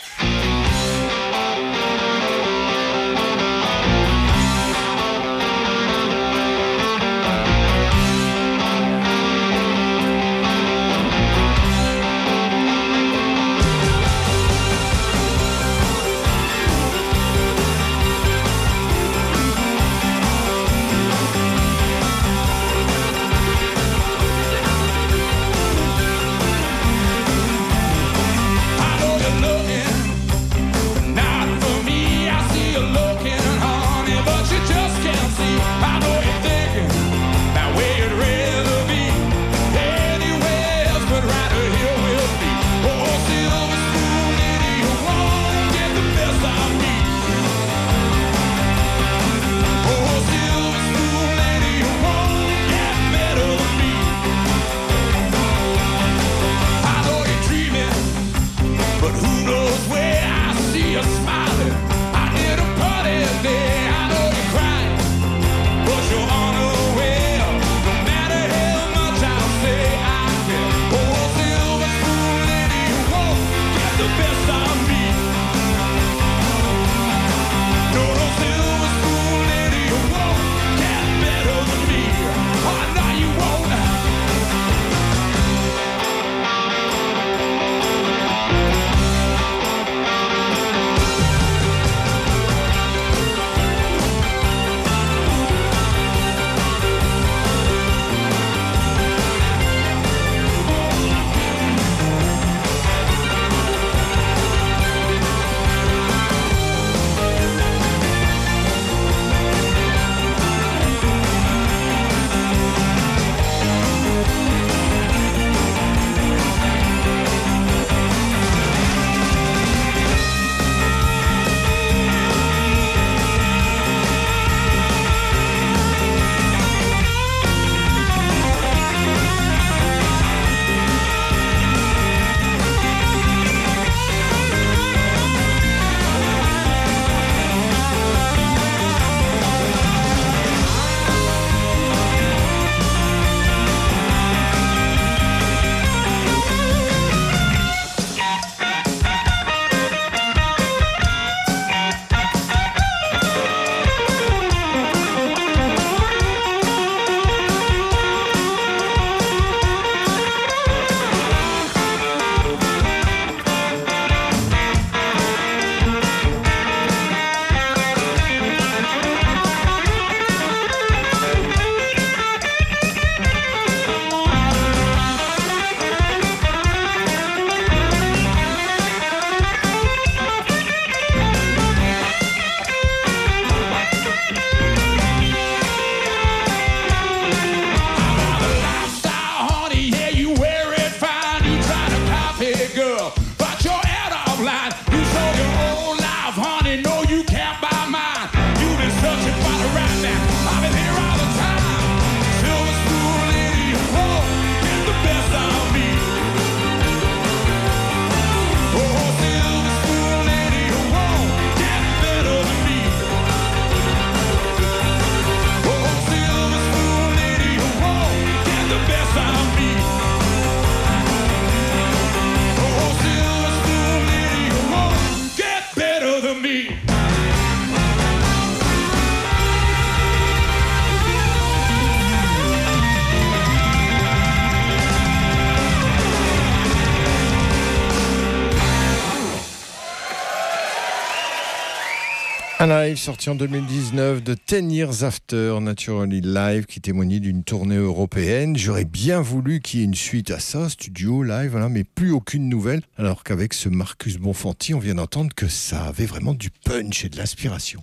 Un 242.62 242.68
live 242.68 242.96
sorti 242.96 243.28
en 243.28 243.34
2019 243.34 244.22
de 244.22 244.34
Ten 244.34 244.70
Years 244.70 245.02
After 245.02 245.58
Naturally 245.60 246.20
Live 246.20 246.66
qui 246.66 246.80
témoignait 246.80 247.18
d'une 247.18 247.42
tournée 247.42 247.74
européenne. 247.74 248.56
J'aurais 248.56 248.84
bien 248.84 249.20
voulu 249.20 249.60
qu'il 249.60 249.80
y 249.80 249.82
ait 249.82 249.86
une 249.86 249.96
suite 249.96 250.30
à 250.30 250.38
ça, 250.38 250.68
studio, 250.68 251.24
live, 251.24 251.50
voilà, 251.50 251.68
mais 251.68 251.82
plus 251.82 252.12
aucune 252.12 252.48
nouvelle. 252.48 252.82
Alors 252.96 253.24
qu'avec 253.24 253.52
ce 253.52 253.68
Marcus 253.68 254.18
Bonfanti, 254.18 254.74
on 254.74 254.78
vient 254.78 254.94
d'entendre 254.94 255.34
que 255.34 255.48
ça 255.48 255.86
avait 255.86 256.06
vraiment 256.06 256.34
du 256.34 256.50
punch 256.50 257.04
et 257.04 257.08
de 257.08 257.16
l'inspiration. 257.16 257.82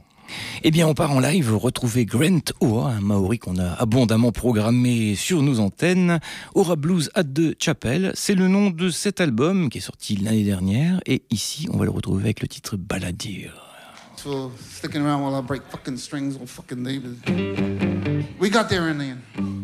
Eh 0.64 0.72
bien, 0.72 0.88
on 0.88 0.94
part 0.94 1.12
en 1.12 1.20
live 1.20 1.54
retrouver 1.54 2.06
Grant 2.06 2.40
Oa, 2.62 2.92
un 2.92 3.02
Maori 3.02 3.38
qu'on 3.38 3.58
a 3.58 3.74
abondamment 3.74 4.32
programmé 4.32 5.16
sur 5.16 5.42
nos 5.42 5.60
antennes. 5.60 6.22
Aura 6.56 6.78
Blues 6.78 7.12
at 7.16 7.26
the 7.26 7.54
Chapel, 7.62 8.14
c'est 8.16 8.36
le 8.36 8.48
nom 8.48 8.70
de 8.70 8.90
cet 8.90 9.20
album 9.20 9.70
qui 9.70 9.80
est 9.80 9.82
sorti 9.82 10.16
l'année 10.16 10.46
dernière. 10.46 11.02
Et 11.06 11.24
ici, 11.32 11.68
on 11.70 11.76
va 11.76 11.84
le 11.84 11.92
retrouver 11.92 12.24
avec 12.24 12.42
le 12.42 12.48
titre 12.48 12.78
Baladir. 12.78 13.69
For 14.22 14.52
sticking 14.60 15.06
around 15.06 15.22
while 15.22 15.36
I 15.36 15.42
break 15.42 15.64
fucking 15.64 15.98
strings 15.98 16.36
or 16.38 16.46
fucking 16.48 16.82
neighbors. 16.82 17.18
We 18.40 18.50
got 18.50 18.70
there 18.70 18.90
in 18.90 18.98
the 18.98 19.06
end. 19.06 19.59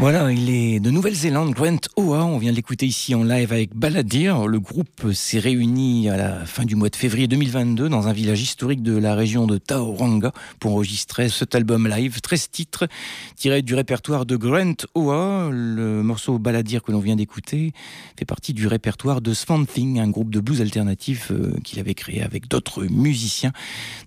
Voilà, 0.00 0.32
il 0.32 0.48
est 0.48 0.80
de 0.80 0.90
Nouvelle-Zélande, 0.90 1.52
Grant 1.52 1.76
Oa. 1.96 2.24
On 2.24 2.38
vient 2.38 2.52
de 2.52 2.56
l'écouter 2.56 2.86
ici 2.86 3.14
en 3.14 3.22
live 3.22 3.52
avec 3.52 3.76
Baladir. 3.76 4.46
Le 4.46 4.58
groupe 4.58 5.12
s'est 5.12 5.38
réuni 5.38 6.08
à 6.08 6.16
la 6.16 6.46
fin 6.46 6.64
du 6.64 6.74
mois 6.74 6.88
de 6.88 6.96
février 6.96 7.28
2022 7.28 7.90
dans 7.90 8.08
un 8.08 8.14
village 8.14 8.40
historique 8.40 8.82
de 8.82 8.96
la 8.96 9.14
région 9.14 9.46
de 9.46 9.58
Tauranga 9.58 10.32
pour 10.58 10.72
enregistrer 10.72 11.28
cet 11.28 11.54
album 11.54 11.86
live. 11.86 12.22
13 12.22 12.48
titres 12.48 12.88
tirés 13.36 13.60
du 13.60 13.74
répertoire 13.74 14.24
de 14.24 14.36
Grant 14.36 14.72
Oa. 14.94 15.50
Le 15.52 16.02
morceau 16.02 16.38
Baladir 16.38 16.82
que 16.82 16.92
l'on 16.92 17.00
vient 17.00 17.16
d'écouter 17.16 17.74
fait 18.18 18.24
partie 18.24 18.54
du 18.54 18.66
répertoire 18.68 19.20
de 19.20 19.34
Swamp 19.34 19.66
Thing, 19.66 20.00
un 20.00 20.08
groupe 20.08 20.30
de 20.30 20.40
blues 20.40 20.62
alternatif 20.62 21.30
euh, 21.30 21.52
qu'il 21.62 21.78
avait 21.78 21.92
créé 21.92 22.22
avec 22.22 22.48
d'autres 22.48 22.86
musiciens. 22.86 23.52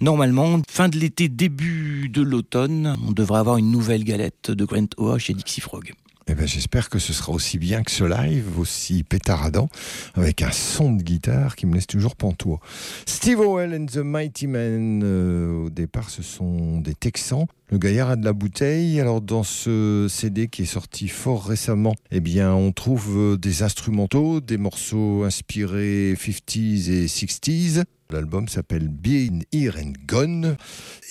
Normalement, 0.01 0.59
fin 0.67 0.89
de 0.89 0.97
l'été, 0.97 1.29
début 1.29 2.09
de 2.09 2.23
l'automne, 2.23 2.97
on 3.07 3.11
devrait 3.11 3.39
avoir 3.39 3.57
une 3.57 3.69
nouvelle 3.69 4.03
galette 4.03 4.49
de 4.49 4.65
Grant 4.65 4.87
Oa 4.97 5.19
chez 5.19 5.35
Dixie 5.35 5.61
Frog. 5.61 5.92
Eh 6.27 6.35
ben, 6.35 6.47
J'espère 6.47 6.89
que 6.89 6.99
ce 6.99 7.11
sera 7.11 7.33
aussi 7.33 7.57
bien 7.57 7.83
que 7.83 7.91
ce 7.91 8.05
live, 8.05 8.57
aussi 8.57 9.03
pétaradant, 9.03 9.67
avec 10.13 10.41
un 10.41 10.51
son 10.51 10.93
de 10.93 11.03
guitare 11.03 11.55
qui 11.55 11.65
me 11.65 11.73
laisse 11.73 11.87
toujours 11.87 12.15
pantois. 12.15 12.59
Steve 13.05 13.39
Owell 13.39 13.73
and 13.73 13.87
the 13.87 13.97
Mighty 13.97 14.47
Men, 14.47 15.01
euh, 15.03 15.65
au 15.65 15.69
départ, 15.69 16.09
ce 16.09 16.23
sont 16.23 16.79
des 16.79 16.93
Texans. 16.93 17.45
Le 17.69 17.77
gaillard 17.77 18.11
a 18.11 18.15
de 18.15 18.23
la 18.23 18.33
bouteille. 18.33 19.01
Alors, 19.01 19.19
dans 19.19 19.43
ce 19.43 20.07
CD 20.09 20.47
qui 20.47 20.61
est 20.61 20.65
sorti 20.65 21.09
fort 21.09 21.45
récemment, 21.45 21.95
eh 22.11 22.21
bien, 22.21 22.53
on 22.53 22.71
trouve 22.71 23.17
euh, 23.17 23.37
des 23.37 23.63
instrumentaux, 23.63 24.39
des 24.39 24.57
morceaux 24.57 25.23
inspirés 25.23 26.13
50s 26.13 26.89
et 26.89 27.05
60s. 27.07 27.83
L'album 28.11 28.47
s'appelle 28.47 28.87
Being 28.87 29.43
Here 29.51 29.75
and 29.77 29.93
Gone. 30.07 30.55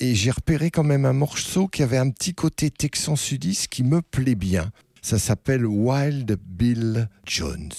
Et 0.00 0.14
j'ai 0.14 0.30
repéré 0.30 0.70
quand 0.70 0.84
même 0.84 1.04
un 1.04 1.12
morceau 1.12 1.68
qui 1.68 1.82
avait 1.82 1.98
un 1.98 2.10
petit 2.10 2.32
côté 2.32 2.70
texan 2.70 3.16
sudiste 3.16 3.68
qui 3.68 3.82
me 3.82 4.00
plaît 4.00 4.36
bien. 4.36 4.70
Ça 5.04 5.18
s'appelle 5.18 5.66
Wild 5.66 6.38
Bill 6.46 7.08
Jones. 7.26 7.72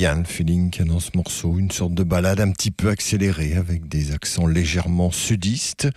Bien 0.00 0.16
le 0.16 0.24
feeling 0.24 0.70
qu'il 0.70 0.80
a 0.80 0.84
dans 0.86 0.98
ce 0.98 1.10
morceau, 1.14 1.58
une 1.58 1.70
sorte 1.70 1.92
de 1.92 2.04
balade 2.04 2.40
un 2.40 2.52
petit 2.52 2.70
peu 2.70 2.88
accélérée 2.88 3.52
avec 3.52 3.86
des 3.86 4.12
accents 4.12 4.46
légèrement 4.46 5.10
sudistes. 5.10 5.88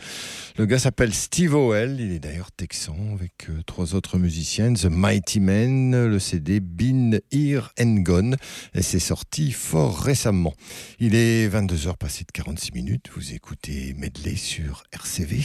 Le 0.57 0.65
gars 0.65 0.77
s'appelle 0.77 1.13
Steve 1.13 1.55
Oel, 1.55 2.01
il 2.01 2.11
est 2.11 2.19
d'ailleurs 2.19 2.51
texan 2.51 2.97
avec 3.13 3.49
euh, 3.49 3.61
trois 3.65 3.95
autres 3.95 4.17
musiciens, 4.17 4.73
The 4.73 4.87
Mighty 4.87 5.39
Men, 5.39 6.05
le 6.05 6.19
CD 6.19 6.59
Been 6.59 7.21
Here 7.31 7.71
and 7.79 8.01
Gone, 8.01 8.35
et 8.73 8.81
c'est 8.81 8.99
sorti 8.99 9.53
fort 9.53 9.97
récemment. 9.97 10.53
Il 10.99 11.15
est 11.15 11.47
22h 11.47 11.95
passé 11.95 12.25
de 12.25 12.31
46 12.33 12.73
minutes, 12.73 13.09
vous 13.15 13.31
écoutez 13.31 13.93
Medley 13.97 14.35
sur 14.35 14.83
RCV. 14.91 15.39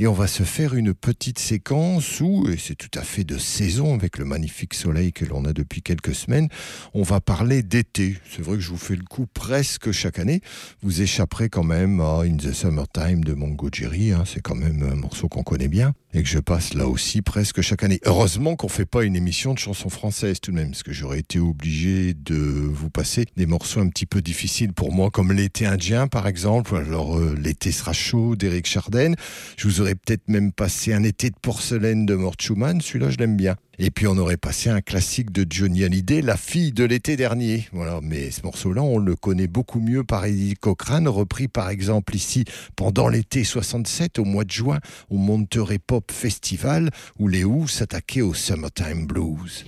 Et 0.00 0.06
on 0.06 0.12
va 0.12 0.28
se 0.28 0.44
faire 0.44 0.74
une 0.74 0.94
petite 0.94 1.40
séquence 1.40 2.20
où, 2.20 2.48
et 2.48 2.56
c'est 2.56 2.76
tout 2.76 2.96
à 2.96 3.02
fait 3.02 3.24
de 3.24 3.36
saison 3.36 3.94
avec 3.94 4.18
le 4.18 4.24
magnifique 4.24 4.74
soleil 4.74 5.12
que 5.12 5.24
l'on 5.24 5.44
a 5.44 5.52
depuis 5.52 5.82
quelques 5.82 6.14
semaines, 6.14 6.48
on 6.94 7.02
va 7.02 7.20
parler 7.20 7.64
d'été. 7.64 8.16
C'est 8.30 8.42
vrai 8.42 8.54
que 8.54 8.62
je 8.62 8.70
vous 8.70 8.76
fais 8.76 8.94
le 8.94 9.02
coup 9.02 9.26
presque 9.26 9.90
chaque 9.90 10.20
année. 10.20 10.40
Vous 10.82 11.02
échapperez 11.02 11.48
quand 11.48 11.64
même 11.64 12.00
à 12.00 12.20
In 12.20 12.36
the 12.36 12.52
Summertime 12.52 13.24
de 13.24 13.34
Mongo 13.34 13.70
Jerry. 13.72 14.12
hein. 14.12 14.22
c'est 14.24 14.40
quand 14.40 14.54
même 14.54 14.84
un 14.84 14.94
morceau 14.94 15.28
qu'on 15.28 15.42
connaît 15.42 15.66
bien 15.66 15.92
et 16.14 16.22
que 16.22 16.28
je 16.28 16.38
passe 16.38 16.74
là 16.74 16.86
aussi 16.86 17.22
presque 17.22 17.60
chaque 17.60 17.82
année. 17.82 18.00
Heureusement 18.04 18.56
qu'on 18.56 18.68
fait 18.68 18.86
pas 18.86 19.04
une 19.04 19.16
émission 19.16 19.54
de 19.54 19.58
chansons 19.58 19.90
françaises 19.90 20.40
tout 20.40 20.50
de 20.50 20.56
même, 20.56 20.70
parce 20.70 20.82
que 20.82 20.92
j'aurais 20.92 21.18
été 21.20 21.38
obligé 21.38 22.14
de 22.14 22.34
vous 22.34 22.90
passer 22.90 23.26
des 23.36 23.46
morceaux 23.46 23.80
un 23.80 23.88
petit 23.88 24.06
peu 24.06 24.22
difficiles 24.22 24.72
pour 24.72 24.92
moi, 24.92 25.10
comme 25.10 25.32
l'été 25.32 25.66
indien 25.66 26.08
par 26.08 26.26
exemple, 26.26 26.76
alors 26.76 27.18
euh, 27.18 27.36
l'été 27.40 27.72
sera 27.72 27.92
chaud 27.92 28.36
d'Éric 28.36 28.66
Chardin. 28.66 29.12
Je 29.56 29.68
vous 29.68 29.80
aurais 29.80 29.94
peut-être 29.94 30.28
même 30.28 30.52
passé 30.52 30.92
un 30.92 31.02
été 31.02 31.30
de 31.30 31.36
porcelaine 31.40 32.06
de 32.06 32.14
Mort 32.14 32.36
Schumann, 32.40 32.80
celui-là 32.80 33.10
je 33.10 33.18
l'aime 33.18 33.36
bien. 33.36 33.56
Et 33.80 33.92
puis 33.92 34.08
on 34.08 34.18
aurait 34.18 34.36
passé 34.36 34.70
un 34.70 34.80
classique 34.80 35.30
de 35.30 35.46
Johnny 35.48 35.84
Hallyday, 35.84 36.20
La 36.20 36.36
fille 36.36 36.72
de 36.72 36.82
l'été 36.82 37.16
dernier. 37.16 37.68
Voilà, 37.72 38.00
mais 38.02 38.32
ce 38.32 38.42
morceau-là, 38.42 38.82
on 38.82 38.98
le 38.98 39.14
connaît 39.14 39.46
beaucoup 39.46 39.78
mieux 39.78 40.02
par 40.02 40.24
Eddie 40.24 40.54
Cochrane, 40.54 41.06
repris 41.06 41.46
par 41.46 41.70
exemple 41.70 42.16
ici 42.16 42.44
pendant 42.74 43.06
l'été 43.06 43.44
67, 43.44 44.18
au 44.18 44.24
mois 44.24 44.42
de 44.42 44.50
juin, 44.50 44.80
au 45.10 45.16
Monterey 45.16 45.78
Pop 45.78 46.10
Festival, 46.10 46.90
où 47.20 47.28
les 47.28 47.44
Who 47.44 47.68
s'attaquaient 47.68 48.20
au 48.22 48.34
Summertime 48.34 49.06
Blues. 49.06 49.64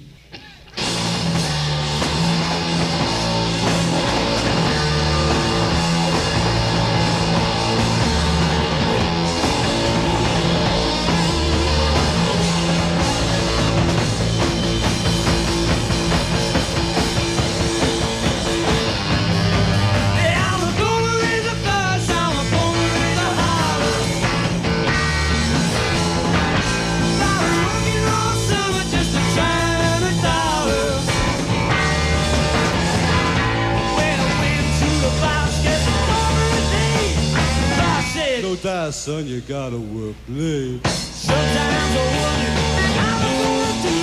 Son, 38.93 39.27
you 39.27 39.41
gotta 39.43 39.79
work 39.79 40.17
late. 40.29 40.85
Sometimes 40.87 41.57
I 41.57 42.07
wonder 42.23 42.53
how 42.99 43.19
I'm 43.19 43.35
gonna 43.43 43.83
do. 43.87 43.99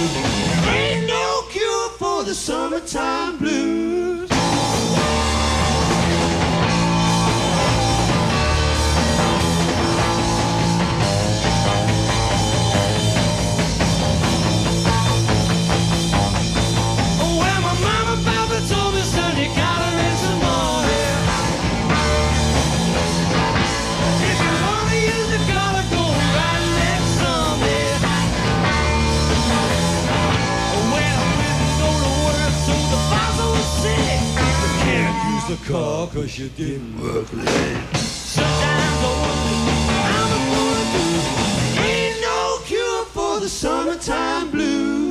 Ain't 0.70 1.08
no 1.08 1.44
cure 1.50 1.90
for 2.00 2.24
the 2.24 2.34
summertime 2.34 3.38
blues. 3.38 4.17
The 35.48 35.56
car 35.66 36.08
cause 36.08 36.38
you 36.38 36.50
didn't 36.50 37.00
work 37.00 37.32
late. 37.32 37.96
Sometimes 37.96 39.00
I 39.02 39.14
wonder 39.24 39.94
how 40.04 40.36
I'm 40.36 40.46
gonna. 40.52 41.88
Ain't 41.88 42.20
no 42.22 42.60
cure 42.66 43.06
for 43.06 43.40
the 43.40 43.48
summertime 43.48 44.52
blues. 44.52 45.07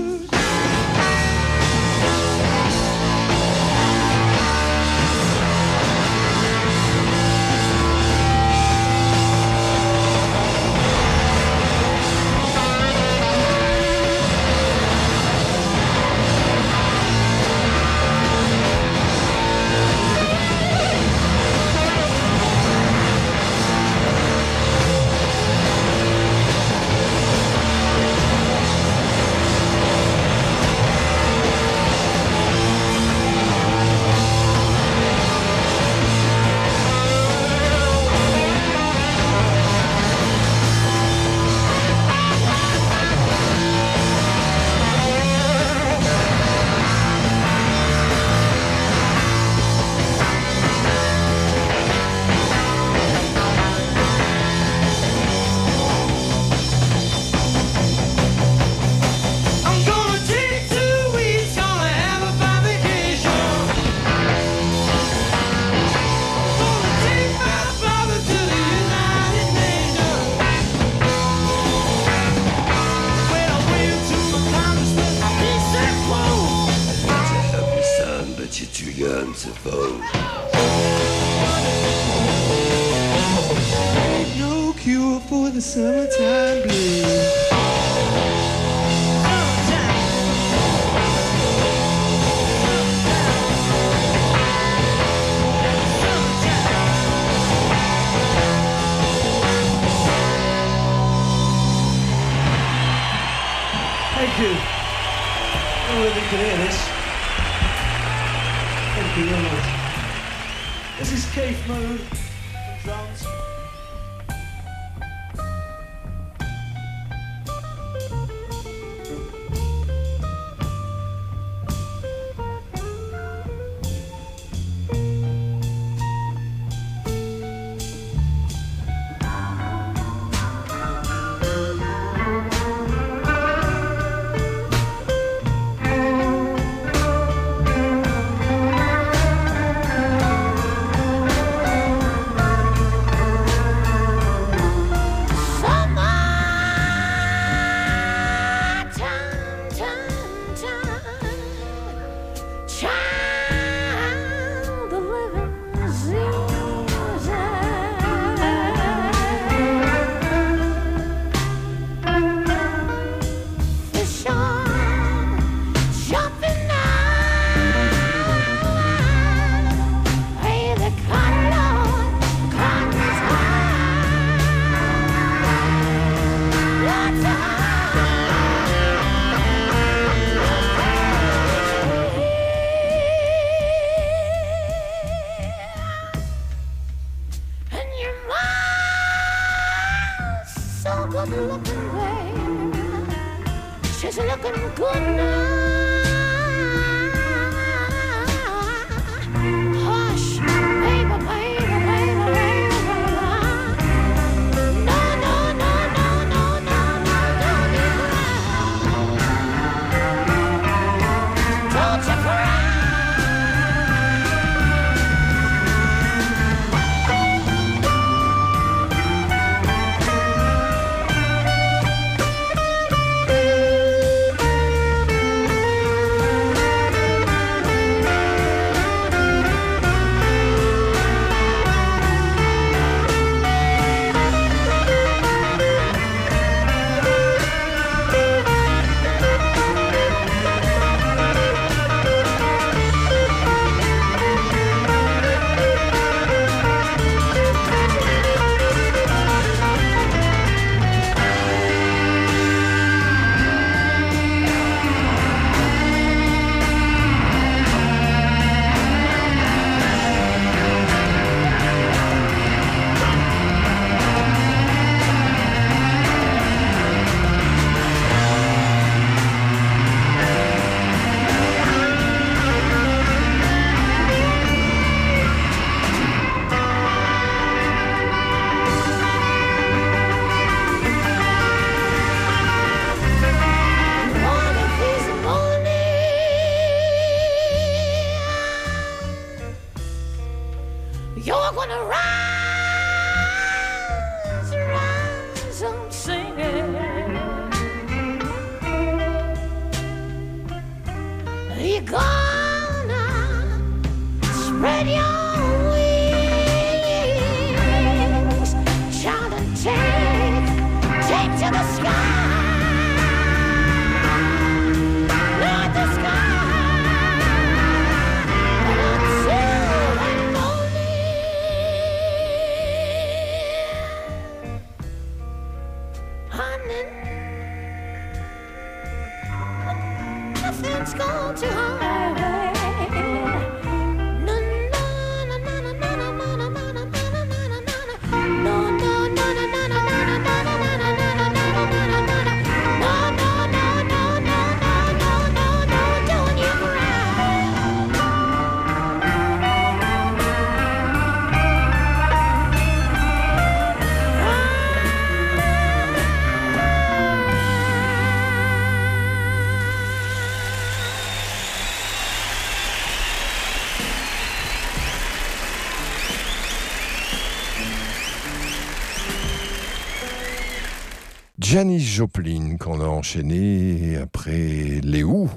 Janis 371.49 371.79
Joplin 371.79 372.57
qu'on 372.59 372.81
a 372.81 372.89
enchaîné 372.89 373.97
après 374.03 374.81
Who 374.83 375.31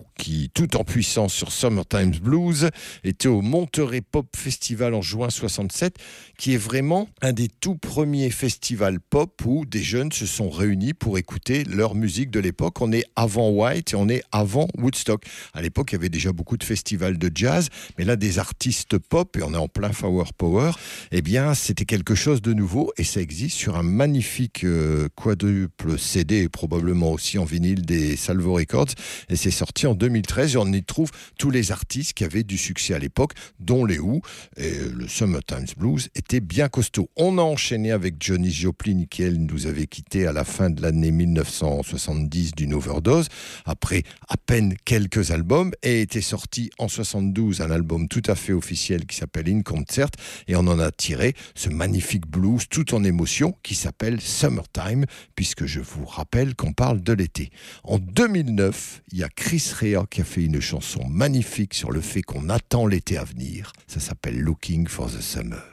tout 0.54 0.78
en 0.78 0.84
puissance 0.84 1.34
sur 1.34 1.52
Summertime 1.52 2.12
Blues, 2.12 2.70
était 3.04 3.28
au 3.28 3.42
Monterey 3.42 4.02
Pop 4.02 4.28
Festival 4.36 4.94
en 4.94 5.02
juin 5.02 5.30
67, 5.30 5.98
qui 6.38 6.54
est 6.54 6.58
vraiment 6.58 7.10
un 7.22 7.34
des 7.34 7.48
tout 7.48 7.76
premiers 7.76 8.30
festivals 8.30 9.00
pop 9.00 9.42
où 9.46 9.66
des 9.66 9.84
jeunes 9.84 10.12
se 10.12 10.26
sont 10.26 10.50
réunis 10.50 10.94
pour 10.94 11.18
écouter 11.18 11.64
leur 11.64 11.96
musique 11.96 12.32
de 12.32 12.40
l'époque. 12.40 12.82
On 12.82 12.92
est 12.92 13.06
avant 13.16 13.50
White 13.50 13.94
et 13.94 13.96
on 13.96 14.10
est 14.10 14.24
avant 14.32 14.68
Woodstock. 14.78 15.24
À 15.54 15.62
l'époque, 15.62 15.92
il 15.92 15.96
y 15.96 15.98
avait 15.98 16.10
déjà 16.10 16.32
beaucoup 16.32 16.58
de 16.58 16.64
festivals 16.64 17.18
de 17.18 17.32
jazz, 17.34 17.70
mais 17.98 18.06
là, 18.06 18.16
des 18.16 18.40
artistes 18.40 18.98
pop, 18.98 19.36
et 19.38 19.44
on 19.44 19.54
est 19.54 19.58
en 19.58 19.68
plein 19.68 19.92
Flower 19.92 20.26
Power, 20.38 20.72
eh 21.12 21.22
bien, 21.22 21.54
c'était 21.54 21.86
quelque 21.86 22.16
chose 22.16 22.42
de 22.42 22.54
nouveau 22.54 22.92
et 22.98 23.04
ça 23.04 23.22
existe 23.22 23.58
sur 23.58 23.76
un 23.76 23.84
magnifique 23.84 24.64
euh, 24.64 25.08
quadruple 25.16 25.98
CD 25.98 26.50
probablement 26.50 27.12
aussi 27.12 27.38
en 27.38 27.46
vinyle 27.46 27.86
des 27.86 28.16
Salvo 28.16 28.54
Records. 28.54 28.94
Et 29.30 29.36
c'est 29.36 29.52
sorti 29.52 29.88
en 29.88 29.96
2013 30.20 30.56
et 30.56 30.58
on 30.58 30.72
y 30.72 30.84
trouve 30.84 31.12
tous 31.38 31.50
les 31.50 31.72
artistes 31.72 32.14
qui 32.14 32.24
avaient 32.24 32.44
du 32.44 32.58
succès 32.58 32.94
à 32.94 33.00
l'époque, 33.00 33.34
dont 33.60 33.86
les 33.86 34.00
Who. 34.00 34.22
Et 34.58 34.72
le 34.94 35.08
Summertime 35.08 35.66
Blues 35.78 36.10
était 36.16 36.40
bien 36.40 36.68
costaud. 36.68 37.10
On 37.16 37.38
a 37.38 37.42
enchaîné 37.42 37.92
avec 37.92 38.16
Johnny 38.20 38.52
Joplin 38.52 39.06
qui, 39.10 39.24
elle, 39.24 39.40
nous 39.40 39.68
avait 39.68 39.88
quitté 39.88 40.28
à 40.28 40.34
la 40.34 40.44
fin 40.44 40.70
de 40.70 40.82
l'année 40.82 41.12
1970 41.12 42.56
d'une 42.56 42.74
overdose, 42.74 43.28
après 43.66 44.04
à 44.28 44.38
peine 44.38 44.76
quelques 44.86 45.32
albums, 45.32 45.72
et 45.84 46.02
était 46.02 46.22
sorti 46.22 46.70
en 46.78 46.88
72 46.88 47.62
un 47.62 47.72
album 47.72 48.08
tout 48.08 48.24
à 48.28 48.36
fait 48.36 48.54
officiel 48.54 49.06
qui 49.06 49.16
s'appelle 49.16 49.50
In 49.50 49.62
Concert, 49.62 50.10
et 50.48 50.56
on 50.56 50.68
en 50.68 50.80
a 50.80 50.92
tiré 50.92 51.34
ce 51.56 51.70
magnifique 51.70 52.28
blues 52.28 52.68
tout 52.70 52.94
en 52.94 53.04
émotion 53.04 53.56
qui 53.64 53.76
s'appelle 53.76 54.22
Summertime, 54.22 55.06
puisque 55.36 55.66
je 55.66 55.80
vous 55.80 56.06
rappelle 56.06 56.56
qu'on 56.56 56.74
parle 56.74 57.02
de 57.02 57.14
l'été. 57.14 57.50
En 57.84 58.00
2009, 58.00 59.02
il 59.12 59.20
y 59.20 59.24
a 59.24 59.30
Chris 59.30 59.72
Rea 59.80 60.06
qui 60.10 60.22
a 60.22 60.24
fait 60.24 60.43
une 60.43 60.60
chanson 60.60 61.05
magnifique 61.07 61.74
sur 61.74 61.91
le 61.91 62.01
fait 62.01 62.22
qu'on 62.22 62.49
attend 62.49 62.88
l'été 62.88 63.18
à 63.18 63.24
venir. 63.24 63.74
Ça 63.88 63.99
s'appelle 63.99 64.39
Looking 64.39 64.88
for 64.88 65.07
the 65.07 65.22
Summer. 65.22 65.64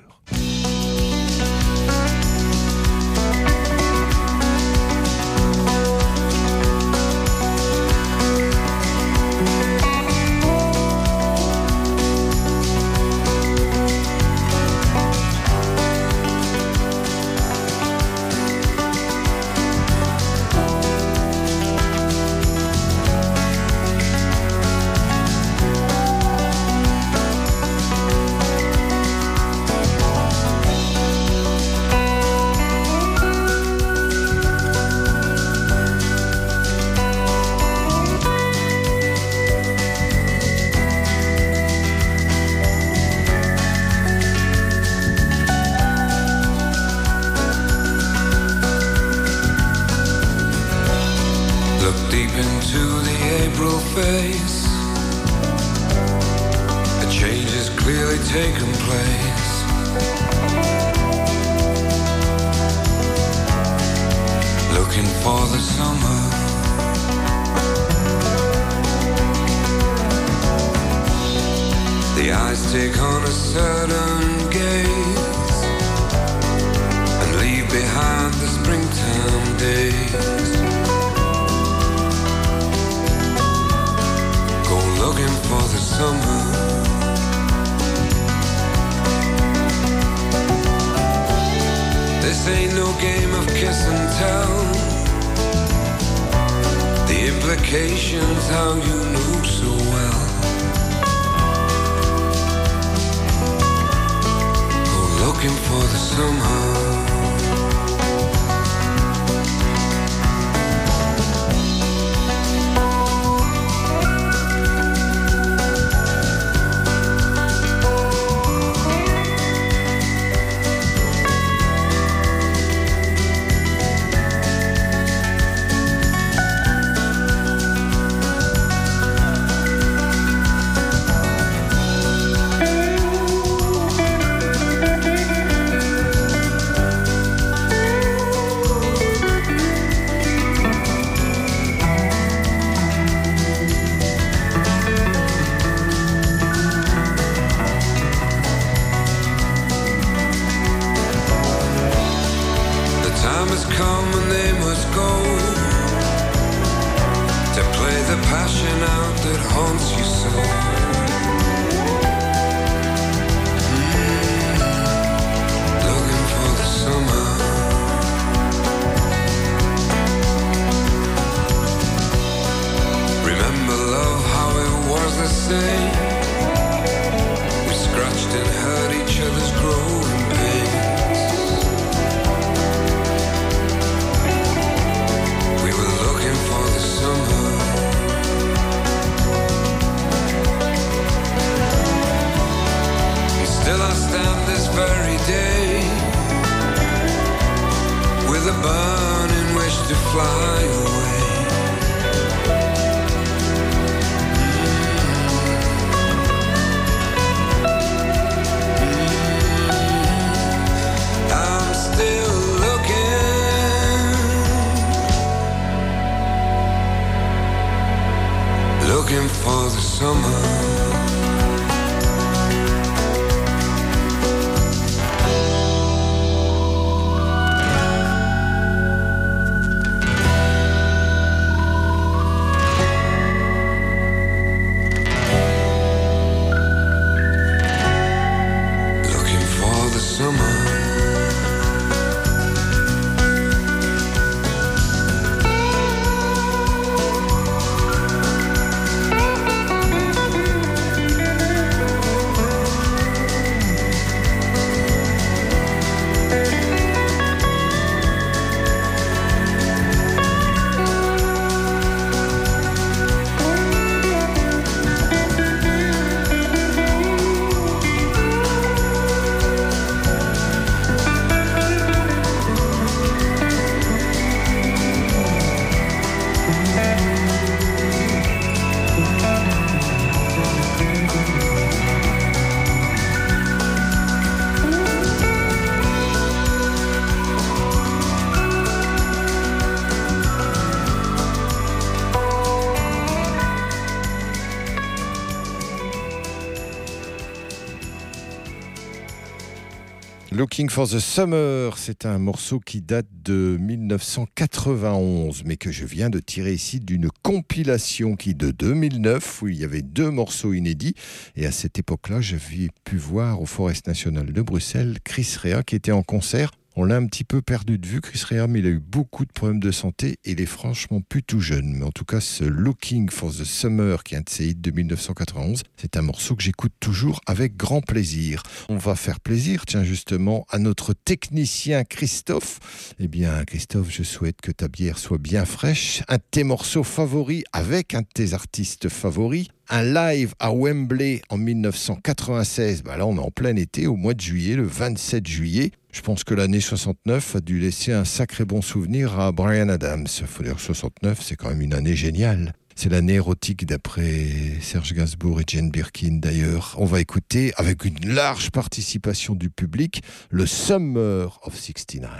Looking 300.56 300.70
for 300.70 300.88
the 300.88 301.00
Summer, 301.00 301.76
c'est 301.76 302.06
un 302.06 302.18
morceau 302.18 302.60
qui 302.60 302.80
date 302.80 303.08
de 303.22 303.58
1991, 303.60 305.44
mais 305.44 305.58
que 305.58 305.70
je 305.70 305.84
viens 305.84 306.08
de 306.08 306.18
tirer 306.18 306.54
ici 306.54 306.80
d'une 306.80 307.10
compilation 307.22 308.16
qui 308.16 308.34
de 308.34 308.52
2009, 308.52 309.42
où 309.42 309.48
il 309.48 309.58
y 309.58 309.64
avait 309.64 309.82
deux 309.82 310.10
morceaux 310.10 310.54
inédits. 310.54 310.94
Et 311.34 311.44
à 311.44 311.52
cette 311.52 311.78
époque-là, 311.78 312.22
j'avais 312.22 312.70
pu 312.84 312.96
voir 312.96 313.42
au 313.42 313.44
Forest 313.44 313.86
National 313.86 314.32
de 314.32 314.40
Bruxelles 314.40 314.96
Chris 315.04 315.36
Rea 315.42 315.62
qui 315.62 315.76
était 315.76 315.92
en 315.92 316.02
concert. 316.02 316.52
On 316.78 316.84
l'a 316.84 316.96
un 316.96 317.06
petit 317.06 317.24
peu 317.24 317.40
perdu 317.40 317.78
de 317.78 317.86
vue, 317.86 318.02
Chris 318.02 318.22
mais 318.50 318.58
il 318.58 318.66
a 318.66 318.68
eu 318.68 318.80
beaucoup 318.80 319.24
de 319.24 319.32
problèmes 319.32 319.60
de 319.60 319.70
santé 319.70 320.18
et 320.26 320.32
il 320.32 320.42
est 320.42 320.44
franchement 320.44 321.00
plus 321.00 321.22
tout 321.22 321.40
jeune. 321.40 321.72
Mais 321.74 321.86
en 321.86 321.90
tout 321.90 322.04
cas, 322.04 322.20
ce 322.20 322.44
Looking 322.44 323.08
for 323.08 323.30
the 323.30 323.44
Summer, 323.44 324.04
qui 324.04 324.14
est 324.14 324.18
un 324.18 324.20
de 324.20 324.28
ses 324.28 324.48
hits 324.48 324.56
de 324.56 324.70
1991, 324.70 325.62
c'est 325.78 325.96
un 325.96 326.02
morceau 326.02 326.36
que 326.36 326.42
j'écoute 326.42 326.74
toujours 326.78 327.22
avec 327.24 327.56
grand 327.56 327.80
plaisir. 327.80 328.42
On 328.68 328.76
va 328.76 328.94
faire 328.94 329.20
plaisir, 329.20 329.64
tiens, 329.64 329.84
justement, 329.84 330.44
à 330.50 330.58
notre 330.58 330.92
technicien 330.92 331.82
Christophe. 331.84 332.60
Eh 332.98 333.08
bien, 333.08 333.42
Christophe, 333.46 333.90
je 333.90 334.02
souhaite 334.02 334.42
que 334.42 334.52
ta 334.52 334.68
bière 334.68 334.98
soit 334.98 335.16
bien 335.16 335.46
fraîche. 335.46 336.02
Un 336.08 336.16
de 336.16 336.22
tes 336.30 336.44
morceaux 336.44 336.84
favoris 336.84 337.44
avec 337.54 337.94
un 337.94 338.02
de 338.02 338.08
tes 338.12 338.34
artistes 338.34 338.90
favoris. 338.90 339.48
Un 339.70 339.82
live 339.82 340.34
à 340.38 340.52
Wembley 340.52 341.22
en 341.30 341.38
1996. 341.38 342.82
Bah 342.82 342.98
là, 342.98 343.06
on 343.06 343.16
est 343.16 343.20
en 343.20 343.30
plein 343.30 343.56
été, 343.56 343.86
au 343.86 343.96
mois 343.96 344.12
de 344.12 344.20
juillet, 344.20 344.56
le 344.56 344.66
27 344.66 345.26
juillet. 345.26 345.72
Je 345.96 346.02
pense 346.02 346.24
que 346.24 346.34
l'année 346.34 346.60
69 346.60 347.36
a 347.36 347.40
dû 347.40 347.58
laisser 347.58 347.94
un 347.94 348.04
sacré 348.04 348.44
bon 348.44 348.60
souvenir 348.60 349.18
à 349.18 349.32
Brian 349.32 349.70
Adams. 349.70 350.06
Faut 350.06 350.42
dire 350.42 350.60
69, 350.60 351.22
c'est 351.22 351.36
quand 351.36 351.48
même 351.48 351.62
une 351.62 351.72
année 351.72 351.96
géniale. 351.96 352.52
C'est 352.74 352.90
l'année 352.90 353.14
érotique 353.14 353.64
d'après 353.64 354.26
Serge 354.60 354.92
Gainsbourg 354.92 355.40
et 355.40 355.44
Jane 355.46 355.70
Birkin 355.70 356.18
d'ailleurs. 356.20 356.76
On 356.76 356.84
va 356.84 357.00
écouter 357.00 357.54
avec 357.56 357.86
une 357.86 358.12
large 358.12 358.50
participation 358.50 359.34
du 359.34 359.48
public 359.48 360.02
le 360.28 360.44
Summer 360.44 361.40
of 361.42 361.58
69. 361.58 362.10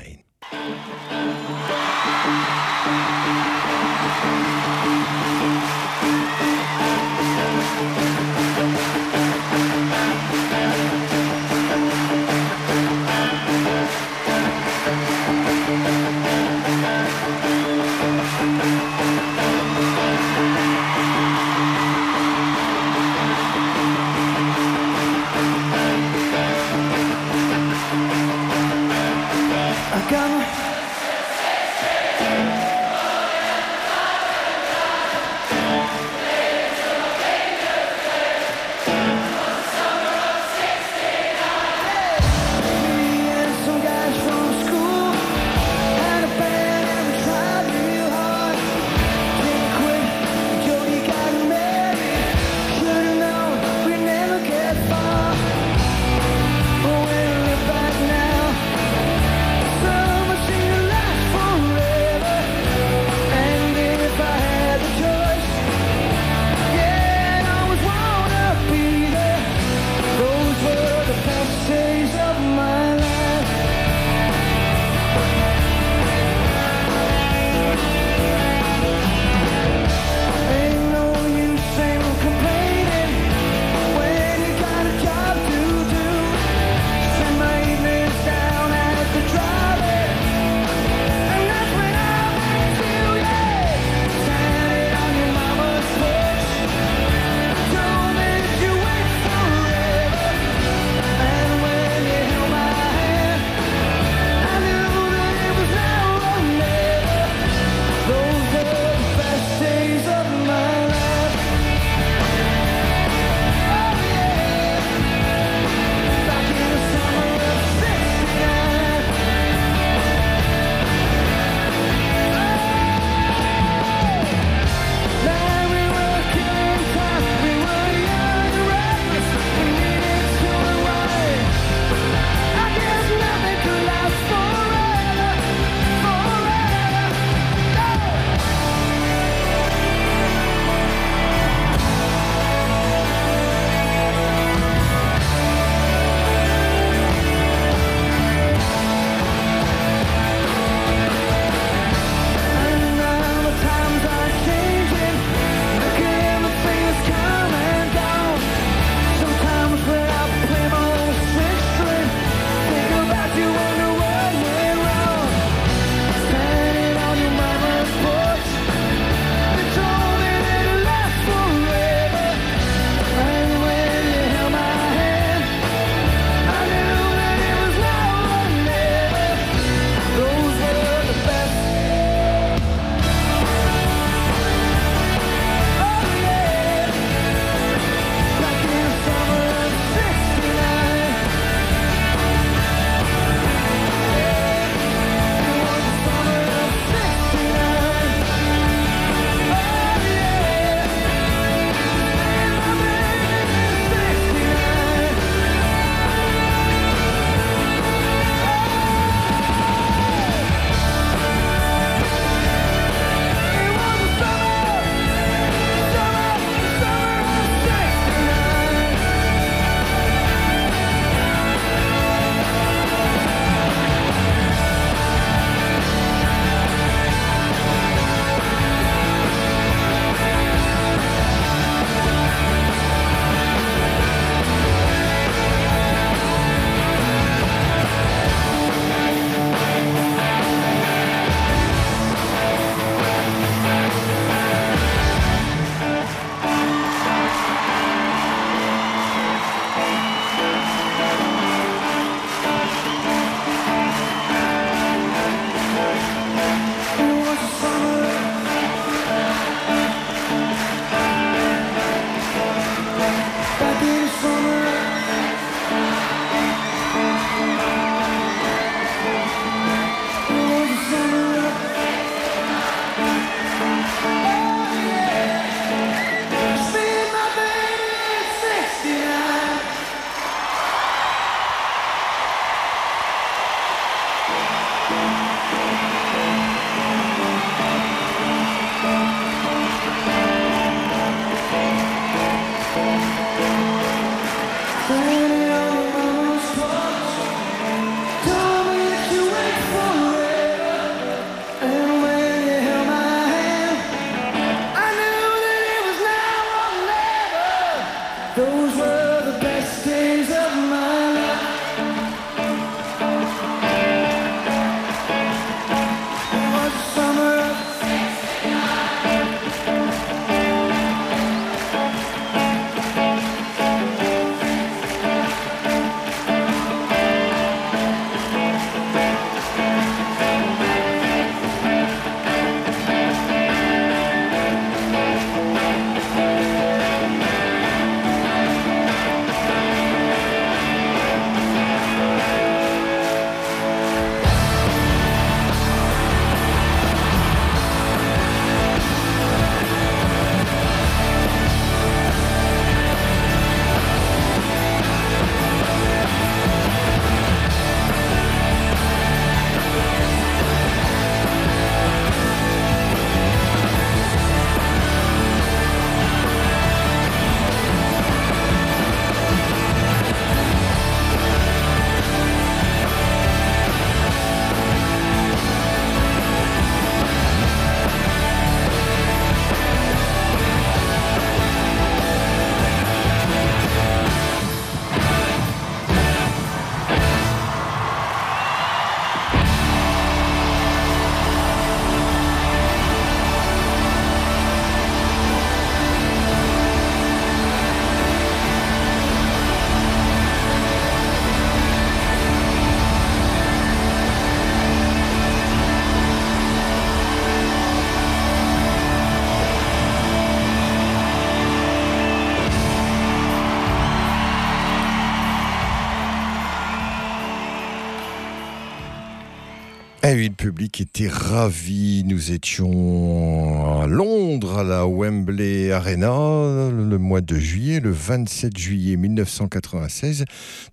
Le 420.16 420.30
public 420.30 420.80
était 420.80 421.08
ravi. 421.08 422.02
Nous 422.04 422.32
étions 422.32 423.82
à 423.82 423.86
Londres, 423.86 424.58
à 424.58 424.64
la 424.64 424.86
Wembley 424.86 425.70
Arena, 425.70 426.70
le 426.70 426.96
mois 426.98 427.20
de 427.20 427.36
juillet, 427.36 427.80
le 427.80 427.90
27 427.90 428.56
juillet 428.56 428.96
1996. 428.96 430.24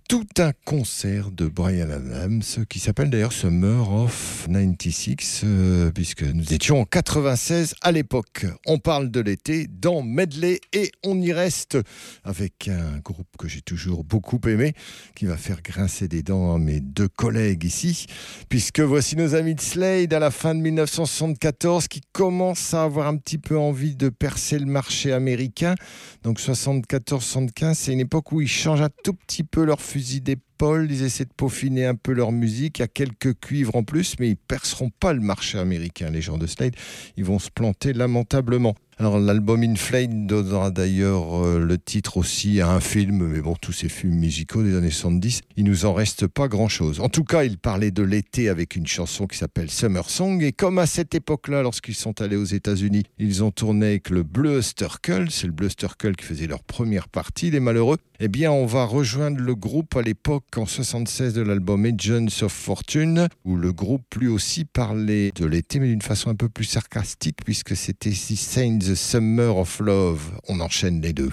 Tout 0.10 0.28
un 0.38 0.52
concert 0.66 1.32
de 1.32 1.48
Brian 1.48 1.90
Adams, 1.90 2.44
qui 2.70 2.80
s'appelle 2.80 3.10
d'ailleurs 3.10 3.32
Summer 3.32 3.92
of 3.92 4.48
96, 4.52 5.42
euh, 5.46 5.92
puisque 5.92 6.24
nous 6.24 6.54
étions 6.54 6.82
en 6.82 6.86
96 6.86 7.76
à 7.82 7.92
l'époque. 7.92 8.46
On 8.68 8.80
parle 8.80 9.10
de 9.10 9.22
l'été 9.22 9.66
dans 9.68 10.04
Medley 10.04 10.60
et 10.74 10.92
on 11.04 11.20
y 11.20 11.32
reste 11.32 11.78
avec 12.24 12.68
un 12.68 13.00
groupe 13.00 13.38
que 13.40 13.48
j'ai 13.48 13.62
toujours 13.62 14.04
beaucoup 14.04 14.40
aimé, 14.46 14.74
qui 15.16 15.26
va 15.26 15.38
faire 15.38 15.62
grincer 15.62 16.08
des 16.08 16.22
dents 16.22 16.54
à 16.54 16.60
mes 16.60 16.82
deux 16.82 17.08
collègues 17.08 17.64
ici, 17.64 18.06
puisque 18.50 18.82
voici 18.82 19.16
nos 19.16 19.36
amis 19.36 19.56
de 19.56 19.62
Slade 19.62 20.14
à 20.14 20.20
la 20.20 20.32
fin 20.32 20.54
de 20.54 20.60
1974 20.60 21.88
qui 21.88 22.02
commencent 22.12 22.74
à 22.74 22.84
avoir 22.84 23.08
un 23.08 23.16
petit 23.16 23.38
peu 23.38 23.58
envie 23.58 23.96
de 23.96 24.10
percer 24.10 24.60
le 24.60 24.66
marché 24.66 25.14
américain. 25.14 25.76
Donc 26.24 26.40
74-75, 26.40 27.74
c'est 27.74 27.94
une 27.94 28.02
époque 28.02 28.32
où 28.34 28.42
ils 28.42 28.48
changent 28.48 28.82
un 28.82 28.92
tout 29.04 29.14
petit 29.14 29.44
peu 29.44 29.64
leur 29.64 29.82
fusil 29.94 30.22
d'épaule, 30.22 30.88
ils 30.90 31.04
essaient 31.04 31.26
de 31.26 31.34
peaufiner 31.38 31.86
un 31.86 31.94
peu 31.94 32.14
leur 32.14 32.32
musique, 32.32 32.80
il 32.80 32.82
y 32.82 32.86
a 32.86 32.88
quelques 32.88 33.40
cuivres 33.40 33.76
en 33.76 33.84
plus, 33.84 34.16
mais 34.20 34.30
ils 34.30 34.36
perceront 34.36 34.90
pas 34.90 35.14
le 35.14 35.20
marché 35.20 35.60
américain, 35.60 36.10
les 36.10 36.20
gens 36.22 36.40
de 36.40 36.48
Slade. 36.48 36.76
Ils 37.16 37.24
vont 37.24 37.38
se 37.38 37.52
planter 37.52 37.94
lamentablement. 37.94 38.74
Alors 39.04 39.20
l'album 39.20 39.64
Inflame 39.64 40.28
donnera 40.28 40.72
d'ailleurs 40.72 41.46
euh, 41.46 41.60
le 41.60 41.78
titre 41.78 42.16
aussi 42.16 42.62
à 42.62 42.70
un 42.70 42.80
film, 42.80 43.28
mais 43.28 43.42
bon, 43.42 43.54
tous 43.62 43.74
ces 43.74 43.90
films 43.90 44.16
musicaux 44.16 44.64
des 44.64 44.78
années 44.78 44.92
70, 44.92 45.42
il 45.58 45.66
nous 45.66 45.84
en 45.84 45.94
reste 45.94 46.26
pas 46.28 46.48
grand-chose. 46.48 47.02
En 47.02 47.10
tout 47.10 47.26
cas, 47.26 47.44
il 47.44 47.58
parlait 47.58 47.92
de 47.92 48.02
l'été 48.02 48.48
avec 48.48 48.78
une 48.78 48.88
chanson 48.88 49.28
qui 49.28 49.38
s'appelle 49.38 49.70
Summer 49.70 50.10
Song, 50.10 50.42
et 50.42 50.54
comme 50.54 50.80
à 50.80 50.86
cette 50.86 51.16
époque-là, 51.16 51.64
lorsqu'ils 51.64 51.96
sont 51.96 52.22
allés 52.22 52.38
aux 52.38 52.46
États-Unis, 52.46 53.04
ils 53.20 53.44
ont 53.44 53.52
tourné 53.52 53.88
avec 53.88 54.10
le 54.10 54.24
Bleu 54.24 54.62
Sturkle, 54.62 55.30
c'est 55.30 55.48
le 55.48 55.54
Bleu 55.54 55.68
Sturkle 55.68 56.16
qui 56.16 56.24
faisait 56.24 56.48
leur 56.48 56.64
première 56.64 57.10
partie, 57.10 57.52
les 57.52 57.60
malheureux, 57.60 57.98
eh 58.22 58.30
bien 58.30 58.54
on 58.54 58.66
va 58.66 58.86
rejoindre 58.86 59.42
le 59.42 59.54
groupe 59.54 59.98
à 59.98 60.02
l'époque 60.02 60.46
en 60.56 60.66
76 60.66 61.34
de 61.34 61.42
l'album 61.42 61.86
Agents 61.86 62.28
of 62.42 62.54
Fortune, 62.54 63.28
où 63.44 63.58
le 63.58 63.74
groupe 63.74 64.16
lui 64.16 64.30
aussi 64.30 64.64
parlait 64.64 65.32
de 65.36 65.46
l'été, 65.46 65.82
mais 65.82 65.88
d'une 65.88 66.02
façon 66.02 66.30
un 66.30 66.36
peu 66.36 66.48
plus 66.48 66.64
sarcastique, 66.64 67.40
puisque 67.44 67.76
c'était 67.76 68.14
Six 68.14 68.38
Saints 68.38 68.93
Summer 68.96 69.58
of 69.58 69.80
Love. 69.80 70.32
On 70.48 70.60
enchaîne 70.60 71.02
les 71.02 71.14
deux. 71.14 71.32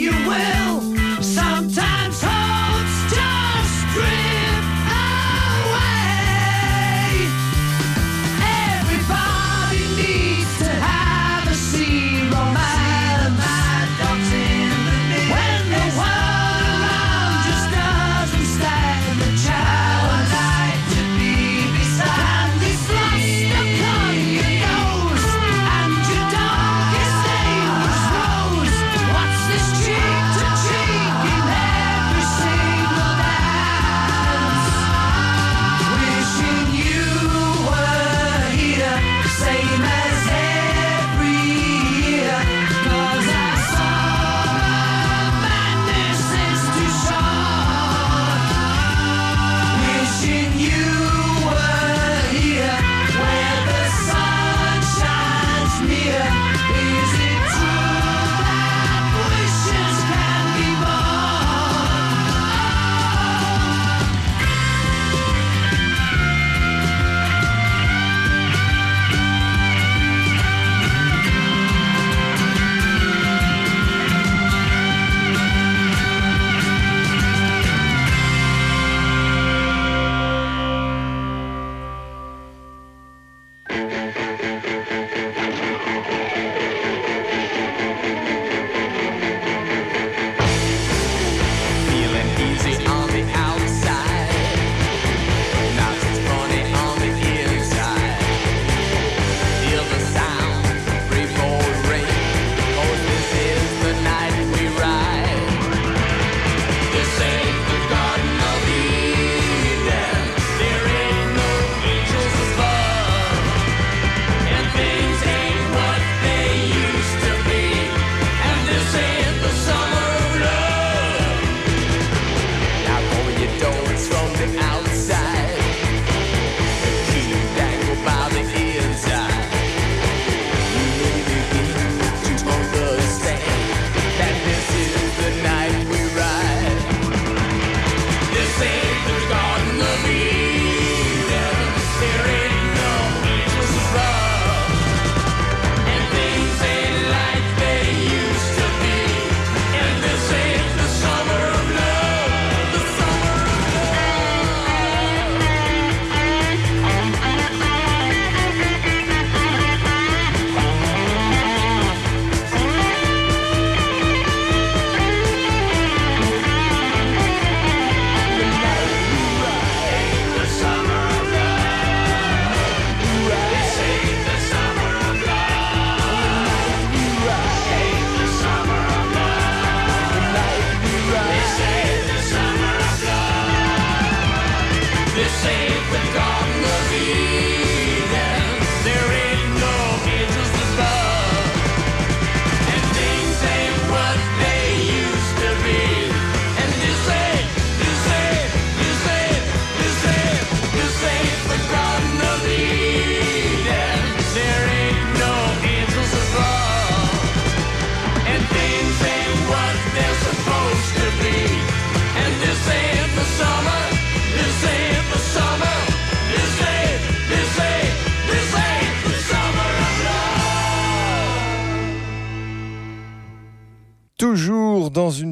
you 0.00 0.12
will 0.26 0.80
sometimes. 1.22 1.99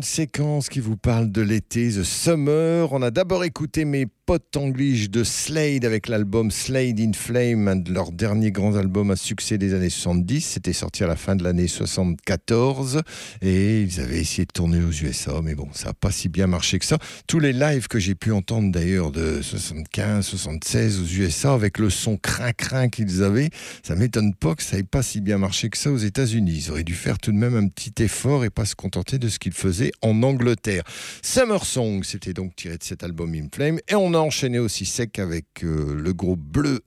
Séquence 0.02 0.68
qui 0.68 0.80
vous 0.80 0.96
parle 0.96 1.30
de 1.30 1.42
l'été, 1.42 1.88
The 1.88 2.02
Summer. 2.02 2.92
On 2.92 3.02
a 3.02 3.10
d'abord 3.10 3.44
écouté 3.44 3.84
mes 3.84 4.06
potes 4.28 4.58
anglish 4.58 5.08
de 5.08 5.24
Slade 5.24 5.86
avec 5.86 6.06
l'album 6.06 6.50
Slade 6.50 7.00
in 7.00 7.14
Flame, 7.14 7.66
un 7.66 7.76
de 7.76 7.90
leurs 7.90 8.12
derniers 8.12 8.50
grands 8.50 8.76
albums 8.76 9.10
à 9.10 9.16
succès 9.16 9.56
des 9.56 9.72
années 9.72 9.88
70. 9.88 10.44
C'était 10.44 10.74
sorti 10.74 11.02
à 11.02 11.06
la 11.06 11.16
fin 11.16 11.34
de 11.34 11.42
l'année 11.42 11.66
74 11.66 13.00
et 13.40 13.80
ils 13.80 14.00
avaient 14.00 14.18
essayé 14.20 14.44
de 14.44 14.52
tourner 14.52 14.82
aux 14.82 14.90
USA, 14.90 15.40
mais 15.42 15.54
bon, 15.54 15.68
ça 15.72 15.86
n'a 15.86 15.94
pas 15.94 16.10
si 16.10 16.28
bien 16.28 16.46
marché 16.46 16.78
que 16.78 16.84
ça. 16.84 16.98
Tous 17.26 17.40
les 17.40 17.54
lives 17.54 17.88
que 17.88 17.98
j'ai 17.98 18.14
pu 18.14 18.30
entendre 18.30 18.70
d'ailleurs 18.70 19.12
de 19.12 19.40
75, 19.40 20.26
76 20.26 21.00
aux 21.00 21.06
USA 21.06 21.54
avec 21.54 21.78
le 21.78 21.88
son 21.88 22.18
crin-crin 22.18 22.90
qu'ils 22.90 23.22
avaient, 23.22 23.48
ça 23.82 23.94
m'étonne 23.94 24.34
pas 24.34 24.54
que 24.54 24.62
ça 24.62 24.76
n'ait 24.76 24.82
pas 24.82 25.02
si 25.02 25.22
bien 25.22 25.38
marché 25.38 25.70
que 25.70 25.78
ça 25.78 25.90
aux 25.90 25.96
États-Unis. 25.96 26.64
Ils 26.66 26.70
auraient 26.70 26.84
dû 26.84 26.94
faire 26.94 27.16
tout 27.16 27.32
de 27.32 27.38
même 27.38 27.56
un 27.56 27.68
petit 27.68 27.94
effort 28.02 28.44
et 28.44 28.50
pas 28.50 28.66
se 28.66 28.74
contenter 28.74 29.18
de 29.18 29.30
ce 29.30 29.38
qu'ils 29.38 29.54
faisaient 29.54 29.92
en 30.02 30.22
Angleterre. 30.22 30.82
Summer 31.22 31.64
Song, 31.64 32.04
c'était 32.04 32.34
donc 32.34 32.54
tiré 32.56 32.76
de 32.76 32.84
cet 32.84 33.02
album 33.02 33.32
In 33.34 33.46
Flame. 33.50 33.78
Et 33.88 33.94
on 33.94 34.12
a 34.12 34.17
enchaîné 34.20 34.58
aussi 34.58 34.84
sec 34.84 35.18
avec 35.18 35.46
euh, 35.64 35.94
le 35.94 36.12
groupe 36.12 36.40
bleu 36.40 36.80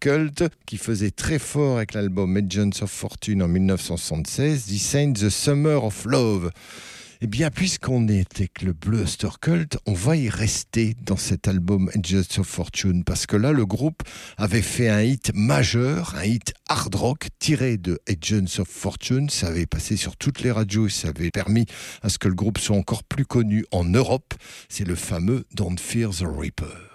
Cult, 0.00 0.44
qui 0.66 0.76
faisait 0.76 1.10
très 1.10 1.38
fort 1.38 1.76
avec 1.76 1.94
l'album 1.94 2.36
Agents 2.36 2.82
of 2.82 2.90
Fortune 2.90 3.42
en 3.42 3.48
1976, 3.48 4.66
The 4.66 4.78
Saint 4.78 5.12
The 5.12 5.28
Summer 5.28 5.84
of 5.84 6.04
Love. 6.04 6.50
Eh 7.20 7.26
bien, 7.26 7.50
puisqu'on 7.50 8.06
est 8.06 8.36
avec 8.36 8.62
le 8.62 8.72
Bleu 8.72 9.04
Cult, 9.40 9.76
on 9.86 9.92
va 9.92 10.16
y 10.16 10.28
rester 10.28 10.94
dans 11.04 11.16
cet 11.16 11.48
album 11.48 11.90
Angels 11.96 12.38
of 12.38 12.46
Fortune, 12.46 13.02
parce 13.02 13.26
que 13.26 13.34
là, 13.36 13.50
le 13.50 13.66
groupe 13.66 14.02
avait 14.36 14.62
fait 14.62 14.88
un 14.88 15.02
hit 15.02 15.32
majeur, 15.34 16.14
un 16.14 16.24
hit 16.24 16.54
hard 16.68 16.94
rock 16.94 17.26
tiré 17.40 17.76
de 17.76 17.98
Agents 18.08 18.60
of 18.60 18.68
Fortune. 18.68 19.30
Ça 19.30 19.48
avait 19.48 19.66
passé 19.66 19.96
sur 19.96 20.16
toutes 20.16 20.42
les 20.42 20.52
radios 20.52 20.86
et 20.86 20.90
ça 20.90 21.08
avait 21.08 21.32
permis 21.32 21.66
à 22.02 22.08
ce 22.08 22.18
que 22.18 22.28
le 22.28 22.34
groupe 22.34 22.58
soit 22.58 22.76
encore 22.76 23.02
plus 23.02 23.26
connu 23.26 23.64
en 23.72 23.84
Europe. 23.84 24.34
C'est 24.68 24.86
le 24.86 24.94
fameux 24.94 25.44
Don't 25.54 25.78
Fear 25.78 26.10
the 26.10 26.24
Reaper. 26.24 26.88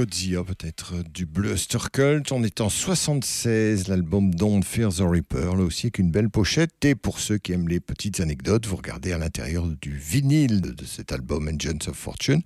Godzilla, 0.00 0.42
peut-être, 0.44 0.94
euh, 0.94 1.02
du 1.12 1.26
Bluster 1.26 1.78
Cult. 1.92 2.32
On 2.32 2.42
est 2.42 2.62
en 2.62 2.70
76, 2.70 3.88
l'album 3.88 4.34
Don't 4.34 4.62
Fear 4.62 4.94
the 4.94 5.00
Reaper, 5.00 5.56
là 5.56 5.62
aussi 5.62 5.86
avec 5.86 5.98
une 5.98 6.10
belle 6.10 6.30
pochette. 6.30 6.82
Et 6.84 6.94
pour 6.94 7.18
ceux 7.18 7.36
qui 7.36 7.52
aiment 7.52 7.68
les 7.68 7.80
petites 7.80 8.20
anecdotes, 8.20 8.66
vous 8.66 8.76
regardez 8.76 9.12
à 9.12 9.18
l'intérieur 9.18 9.66
du 9.82 9.94
vinyle 9.94 10.62
de, 10.62 10.84
cet 10.86 11.12
album 11.12 11.48
Engines 11.48 11.78
of 11.86 11.96
Fortune, 11.96 12.40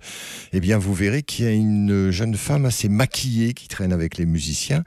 eh 0.51 0.59
bien, 0.59 0.77
vous 0.77 0.93
verrez 0.93 1.23
qu'il 1.23 1.45
y 1.45 1.47
a 1.47 1.51
une 1.51 2.11
jeune 2.11 2.35
femme 2.35 2.65
assez 2.65 2.89
maquillée 2.89 3.53
qui 3.53 3.69
traîne 3.69 3.93
avec 3.93 4.17
les 4.17 4.25
musiciens. 4.25 4.83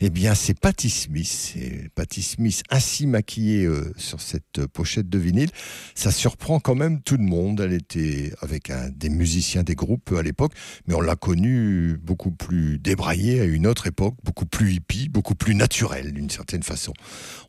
Eh 0.00 0.10
bien, 0.10 0.34
c'est 0.34 0.58
Patti 0.58 0.90
Smith. 0.90 1.54
Et 1.56 1.88
Patti 1.94 2.22
Smith 2.22 2.62
ainsi 2.68 3.06
maquillée 3.06 3.64
euh, 3.64 3.92
sur 3.96 4.20
cette 4.20 4.66
pochette 4.66 5.08
de 5.08 5.18
vinyle, 5.18 5.50
ça 5.94 6.10
surprend 6.10 6.60
quand 6.60 6.74
même 6.74 7.00
tout 7.00 7.16
le 7.16 7.24
monde. 7.24 7.60
Elle 7.60 7.72
était 7.72 8.32
avec 8.42 8.70
des 8.94 9.08
musiciens 9.08 9.62
des 9.62 9.74
groupes 9.74 10.12
à 10.12 10.22
l'époque 10.22 10.50
mais 10.86 10.94
on 10.94 11.00
l'a 11.00 11.16
connu 11.16 11.96
beaucoup 12.10 12.32
plus 12.32 12.80
débraillé 12.80 13.40
à 13.40 13.44
une 13.44 13.68
autre 13.68 13.86
époque, 13.86 14.16
beaucoup 14.24 14.44
plus 14.44 14.72
hippie, 14.72 15.08
beaucoup 15.08 15.36
plus 15.36 15.54
naturel 15.54 16.12
d'une 16.12 16.28
certaine 16.28 16.64
façon. 16.64 16.92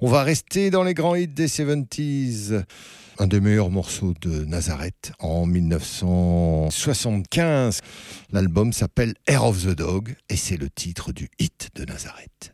On 0.02 0.08
va 0.08 0.22
rester 0.22 0.70
dans 0.70 0.84
les 0.84 0.94
grands 0.94 1.16
hits 1.16 1.28
des 1.28 1.48
70s. 1.48 2.64
Un 3.18 3.26
des 3.26 3.40
meilleurs 3.40 3.72
morceaux 3.72 4.14
de 4.22 4.46
Nazareth 4.46 5.14
en 5.18 5.48
1975. 5.48 7.80
L'album 8.32 8.72
s'appelle 8.72 9.16
Air 9.26 9.46
of 9.46 9.64
the 9.64 9.76
Dog 9.76 10.16
et 10.30 10.36
c'est 10.36 10.58
le 10.58 10.70
titre 10.70 11.12
du 11.12 11.32
hit 11.40 11.72
de 11.74 11.84
Nazareth. 11.84 12.54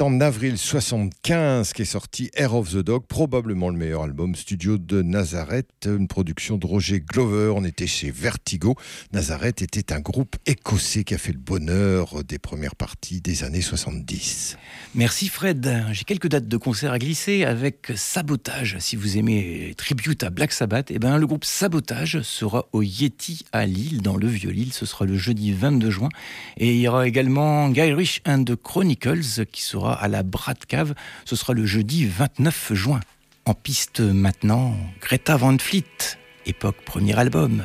En 0.00 0.20
avril 0.20 0.58
75 0.58 1.72
qu'est 1.72 1.84
sorti 1.84 2.30
Air 2.34 2.54
of 2.54 2.70
the 2.70 2.78
Dog, 2.78 3.04
probablement 3.08 3.68
le 3.68 3.76
meilleur 3.76 4.02
album 4.02 4.34
studio 4.34 4.78
de 4.78 5.02
Nazareth, 5.02 5.68
une 5.86 6.06
production 6.08 6.56
de 6.56 6.66
Roger 6.66 7.00
Glover. 7.00 7.52
On 7.56 7.64
était 7.64 7.86
chez 7.86 8.10
Vertigo. 8.10 8.76
Nazareth 9.12 9.62
était 9.62 9.92
un 9.92 10.00
groupe 10.00 10.36
écossais 10.46 11.04
qui 11.04 11.14
a 11.14 11.18
fait 11.18 11.32
le 11.32 11.38
bonheur 11.38 12.22
des 12.22 12.38
premières 12.38 12.76
parties 12.76 13.20
des 13.20 13.44
années 13.44 13.60
70. 13.60 14.56
Merci 14.94 15.28
Fred. 15.28 15.86
J'ai 15.92 16.04
quelques 16.04 16.28
dates 16.28 16.48
de 16.48 16.56
concert 16.56 16.92
à 16.92 16.98
glisser 16.98 17.44
avec 17.44 17.92
Sabotage. 17.96 18.76
Si 18.80 18.94
vous 18.94 19.18
aimez 19.18 19.74
tribute 19.76 20.22
à 20.22 20.30
Black 20.30 20.52
Sabbath, 20.52 20.90
eh 20.90 20.98
ben, 20.98 21.18
le 21.18 21.26
groupe 21.26 21.44
Sabotage 21.44 22.22
sera 22.22 22.66
au 22.72 22.82
Yeti 22.82 23.44
à 23.52 23.66
Lille, 23.66 24.02
dans 24.02 24.16
le 24.16 24.28
Vieux-Lille. 24.28 24.72
Ce 24.72 24.86
sera 24.86 25.06
le 25.06 25.16
jeudi 25.16 25.52
22 25.52 25.90
juin. 25.90 26.08
Et 26.56 26.74
il 26.74 26.80
y 26.80 26.88
aura 26.88 27.08
également 27.08 27.68
Guy 27.70 27.92
Rich 27.92 28.22
and 28.26 28.44
the 28.44 28.54
Chronicles 28.54 29.46
qui 29.50 29.62
sera 29.62 29.87
à 29.92 30.08
la 30.08 30.22
Brat 30.22 30.54
Cave. 30.66 30.94
Ce 31.24 31.36
sera 31.36 31.52
le 31.52 31.66
jeudi 31.66 32.06
29 32.06 32.74
juin. 32.74 33.00
En 33.44 33.54
piste 33.54 34.00
maintenant, 34.00 34.76
Greta 35.00 35.36
Van 35.36 35.56
Fleet, 35.58 36.18
époque 36.46 36.76
premier 36.84 37.18
album. 37.18 37.64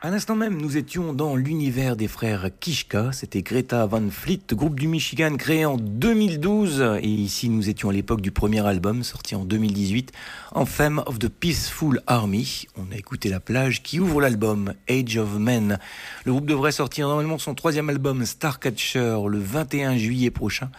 À 0.00 0.10
l'instant 0.10 0.36
même, 0.36 0.62
nous 0.62 0.76
étions 0.76 1.12
dans 1.12 1.34
l'univers 1.34 1.96
des 1.96 2.06
frères 2.06 2.50
Kishka. 2.60 3.10
C'était 3.10 3.42
Greta 3.42 3.84
Van 3.84 4.08
Fleet, 4.10 4.38
groupe 4.52 4.78
du 4.78 4.86
Michigan 4.86 5.34
créé 5.36 5.64
en 5.64 5.76
2012. 5.76 7.00
Et 7.02 7.08
ici, 7.08 7.48
nous 7.48 7.68
étions 7.68 7.88
à 7.88 7.92
l'époque 7.92 8.20
du 8.20 8.30
premier 8.30 8.64
album 8.64 9.02
sorti 9.02 9.34
en 9.34 9.44
2018, 9.44 10.12
Anthem 10.54 11.02
of 11.06 11.18
the 11.18 11.26
Peaceful 11.26 12.00
Army. 12.06 12.66
On 12.76 12.94
a 12.94 12.96
écouté 12.96 13.28
La 13.28 13.40
plage 13.40 13.82
qui 13.82 13.98
ouvre 13.98 14.20
l'album 14.20 14.72
Age 14.88 15.16
of 15.16 15.36
Men. 15.36 15.80
Le 16.24 16.30
groupe 16.30 16.46
devrait 16.46 16.70
sortir 16.70 17.08
normalement 17.08 17.38
son 17.38 17.56
troisième 17.56 17.90
album 17.90 18.24
Starcatcher 18.24 19.18
le 19.28 19.40
21 19.40 19.96
juillet 19.96 20.30
prochain. 20.30 20.70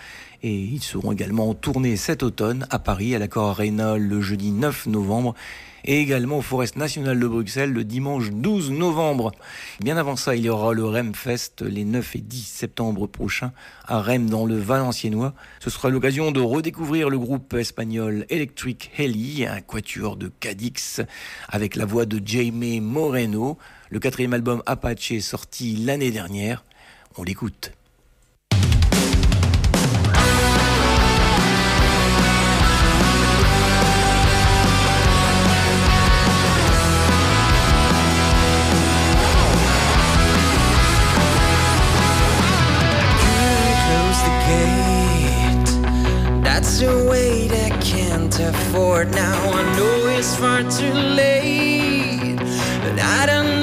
Et 0.44 0.56
ils 0.56 0.82
seront 0.82 1.12
également 1.12 1.50
en 1.50 1.56
tournée 1.56 1.98
cet 1.98 2.24
automne 2.24 2.66
à 2.70 2.80
Paris, 2.80 3.14
à 3.16 3.20
l'Accord 3.20 3.50
Arena 3.50 3.98
le 3.98 4.22
jeudi 4.22 4.52
9 4.52 4.86
novembre 4.86 5.36
et 5.86 6.00
également 6.00 6.40
au 6.40 6.42
Forest 6.42 6.76
National 6.76 7.20
de 7.20 7.28
Bruxelles 7.28 7.72
le 7.72 7.84
dimanche 7.84 8.30
12 8.32 8.72
novembre. 8.72 9.32
Bien 9.80 9.98
avant 9.98 10.16
ça, 10.16 10.36
il 10.36 10.46
y 10.46 10.50
aura 10.50 10.74
le 10.74 10.86
REM 10.86 11.14
Fest 11.16 11.62
les 11.62 11.86
9 11.86 12.16
et 12.16 12.22
10 12.22 12.42
septembre 12.44 13.08
prochains 13.08 13.52
à 13.88 14.02
Rennes 14.02 14.28
dans 14.28 14.46
le 14.46 14.58
Valenciennois. 14.58 15.34
Ce 15.60 15.70
sera 15.70 15.90
l'occasion 15.90 16.32
de 16.32 16.42
redécouvrir 16.42 17.10
le 17.10 17.20
groupe 17.20 17.54
espagnol 17.54 18.26
Electric 18.30 18.92
Heli, 18.98 19.46
un 19.46 19.62
quatuor 19.62 20.16
de 20.16 20.32
Cadix 20.40 21.02
avec 21.48 21.76
la 21.76 21.86
voix 21.86 22.06
de 22.06 22.22
Jaime 22.26 22.82
Moreno. 22.82 23.58
Le 23.90 24.00
quatrième 24.00 24.34
album 24.34 24.62
Apache 24.66 25.20
sorti 25.20 25.76
l'année 25.76 26.12
dernière. 26.12 26.64
On 27.18 27.24
l'écoute. 27.24 27.72
Can't 48.70 48.76
afford 48.76 49.12
now. 49.12 49.52
I 49.52 49.78
know 49.78 50.08
it's 50.08 50.36
far 50.36 50.62
too 50.64 50.94
late, 50.94 52.38
but 52.38 53.00
I 53.00 53.26
don't 53.26 53.59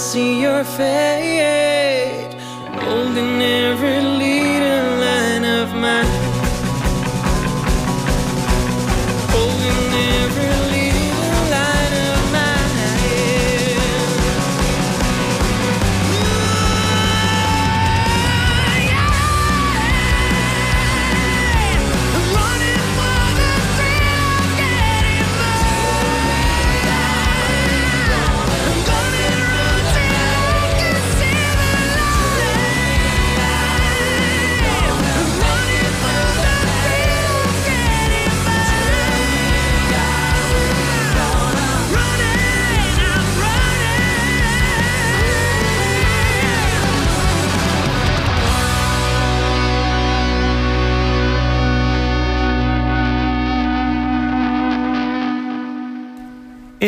see 0.00 0.40
your 0.40 0.64
fate, 0.64 1.39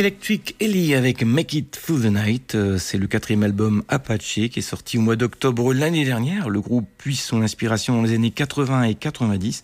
Electric 0.03 0.57
Ellie 0.59 0.97
avec 0.97 1.23
Make 1.23 1.55
It 1.55 1.81
Through 1.81 2.03
the 2.03 2.07
Night, 2.07 2.57
euh, 2.57 2.77
c'est 2.77 2.99
le 2.99 3.07
quatrième 3.07 3.45
album 3.45 3.85
Apache 3.87 4.49
qui 4.51 4.59
est 4.59 4.61
sorti 4.61 4.99
au 4.99 5.01
mois 5.01 5.15
d'octobre 5.15 5.73
l'année 5.73 6.05
dernière. 6.05 6.49
Le 6.49 6.61
groupe 6.61 6.89
puise 6.99 7.21
son 7.21 7.41
inspiration 7.41 7.95
dans 7.95 8.03
les 8.03 8.13
années 8.13 8.33
80 8.33 8.83
et 8.83 8.97
90 8.97 9.63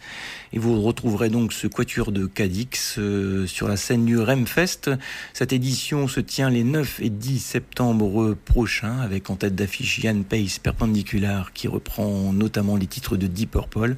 et 0.53 0.61
vous 0.61 0.81
retrouverez 0.81 1.29
donc 1.29 1.53
ce 1.53 1.67
quatuor 1.67 2.13
de 2.13 2.27
Cadix 2.27 3.01
euh, 3.01 3.49
sur 3.49 3.67
la 3.67 3.77
scène 3.77 4.05
du 4.05 4.17
Remfest. 4.17 4.93
Cette 5.33 5.53
édition 5.53 6.07
se 6.07 6.21
tient 6.21 6.51
les 6.51 6.63
9 6.63 7.01
et 7.01 7.11
10 7.11 7.41
septembre 7.41 8.37
prochains 8.45 9.01
avec 9.01 9.31
en 9.31 9.35
tête 9.35 9.57
d'affiche 9.57 9.99
Yann 9.99 10.23
Pace 10.23 10.61
Perpendicular 10.61 11.53
qui 11.53 11.67
reprend 11.67 12.33
notamment 12.33 12.77
les 12.77 12.87
titres 12.87 13.17
de 13.17 13.27
Deep 13.27 13.51
Purple. 13.51 13.97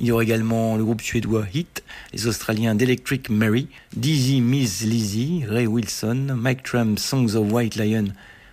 Il 0.00 0.06
y 0.06 0.12
aura 0.12 0.22
également 0.22 0.76
le 0.76 0.84
groupe 0.84 1.02
suédois 1.02 1.44
Hit, 1.52 1.82
les 2.12 2.28
Australiens 2.28 2.76
d'Electric 2.76 3.30
Mary, 3.30 3.66
Dizzy 3.96 4.40
Miss 4.40 4.82
Lizzy, 4.82 5.44
Ray 5.44 5.66
Wilson, 5.66 6.36
Mike 6.36 6.62
Trump 6.62 7.00
Songs 7.00 7.34
of 7.34 7.50
White 7.50 7.74
Lion. 7.74 8.04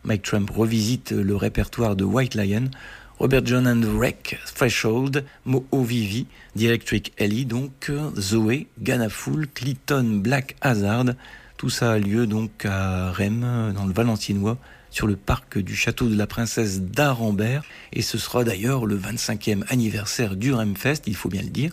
Mike 0.03 0.23
Trump 0.23 0.49
revisite 0.49 1.11
le 1.11 1.35
répertoire 1.35 1.95
de 1.95 2.03
White 2.03 2.33
Lion. 2.33 2.71
Robert 3.19 3.45
John 3.45 3.67
and 3.67 3.83
Wreck, 3.95 4.39
Threshold, 4.55 5.23
Moho 5.45 5.83
Vivi, 5.83 6.25
The 6.57 6.63
Electric 6.63 7.13
Ellie, 7.17 7.45
donc 7.45 7.91
Zoé, 8.17 8.65
Ganafoul, 8.81 9.47
Clinton, 9.47 10.21
Black 10.23 10.55
Hazard. 10.61 11.13
Tout 11.57 11.69
ça 11.69 11.91
a 11.91 11.99
lieu 11.99 12.25
donc 12.25 12.65
à 12.65 13.11
Rennes, 13.11 13.71
dans 13.75 13.85
le 13.85 13.93
Valentinois, 13.93 14.57
sur 14.95 15.07
le 15.07 15.17
parc 15.17 15.57
du 15.57 15.75
château 15.75 16.07
de 16.07 16.15
la 16.15 16.25
princesse 16.25 16.79
d'Arambert. 16.79 17.63
Et 17.91 18.01
ce 18.01 18.17
sera 18.17 18.45
d'ailleurs 18.45 18.85
le 18.85 18.97
25e 18.97 19.63
anniversaire 19.67 20.37
du 20.37 20.53
Remfest, 20.53 21.01
il 21.05 21.17
faut 21.17 21.27
bien 21.27 21.41
le 21.41 21.49
dire. 21.49 21.69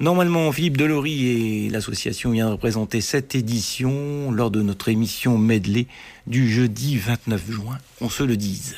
Normalement, 0.00 0.52
Philippe 0.52 0.76
Delory 0.76 1.28
et 1.28 1.70
l'association 1.70 2.30
viennent 2.30 2.48
représenter 2.48 3.00
cette 3.00 3.34
édition 3.34 4.30
lors 4.30 4.50
de 4.50 4.60
notre 4.60 4.90
émission 4.90 5.38
Medley 5.38 5.86
du 6.26 6.46
jeudi 6.50 6.98
29 6.98 7.50
juin, 7.50 7.78
on 8.02 8.10
se 8.10 8.22
le 8.22 8.36
dise. 8.36 8.76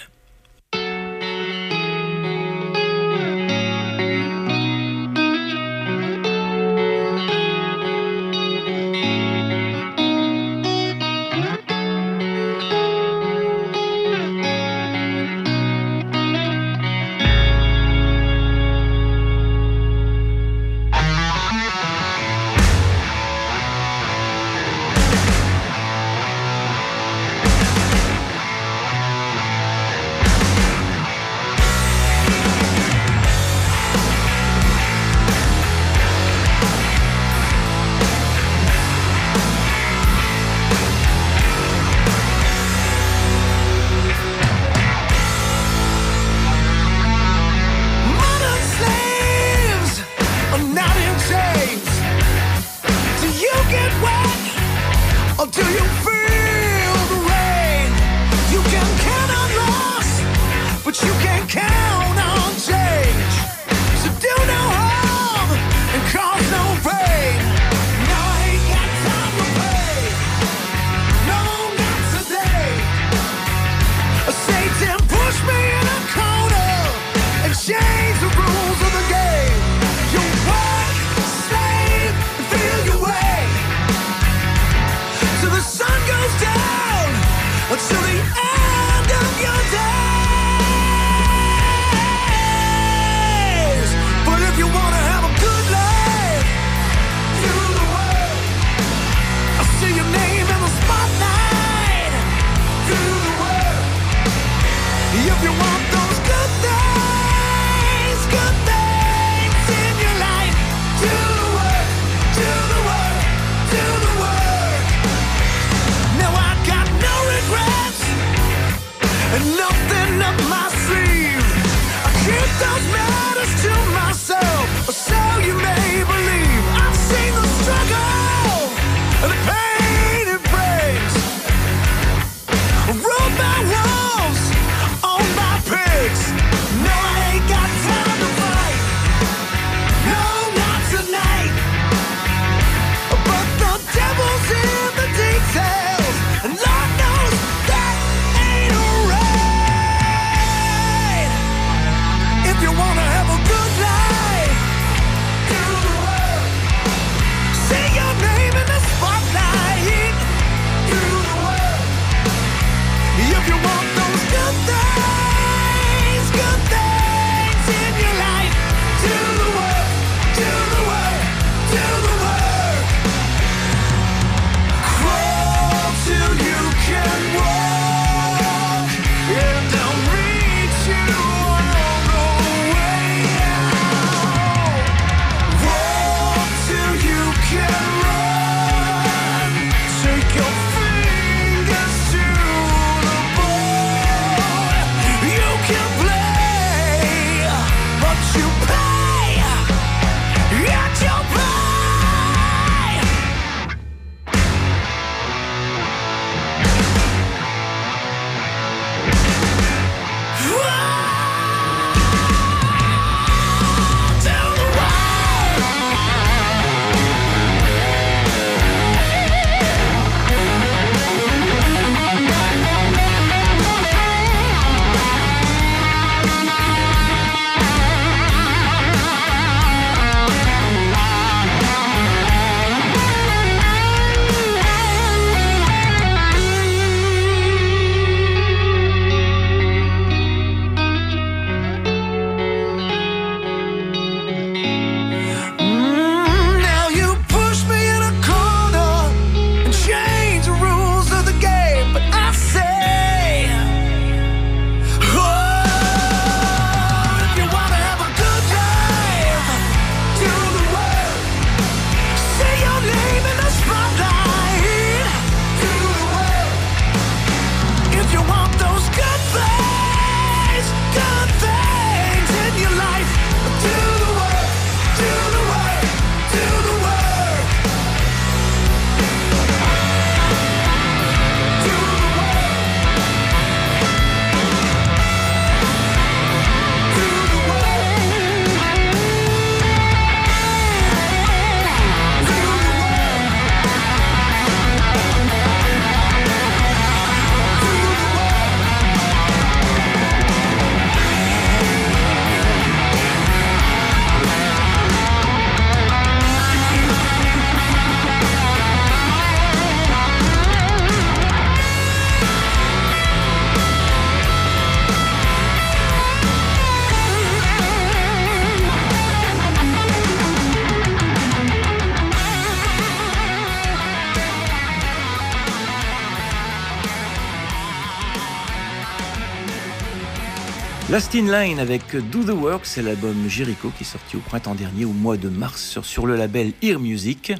Last 330.91 331.15
in 331.15 331.31
Line 331.31 331.61
avec 331.61 331.95
Do 332.11 332.25
the 332.25 332.37
Work, 332.37 332.67
c'est 332.67 332.83
l'album 332.83 333.29
Jericho 333.29 333.71
qui 333.79 333.85
est 333.85 333.87
sorti 333.87 334.17
au 334.17 334.19
printemps 334.19 334.57
dernier, 334.57 334.85
au 334.85 334.93
mois 334.93 335.17
de 335.17 335.29
mars, 335.29 335.79
sur, 335.83 336.05
le 336.05 336.17
label 336.17 336.53
Ear 336.63 336.81
Music. 336.81 337.33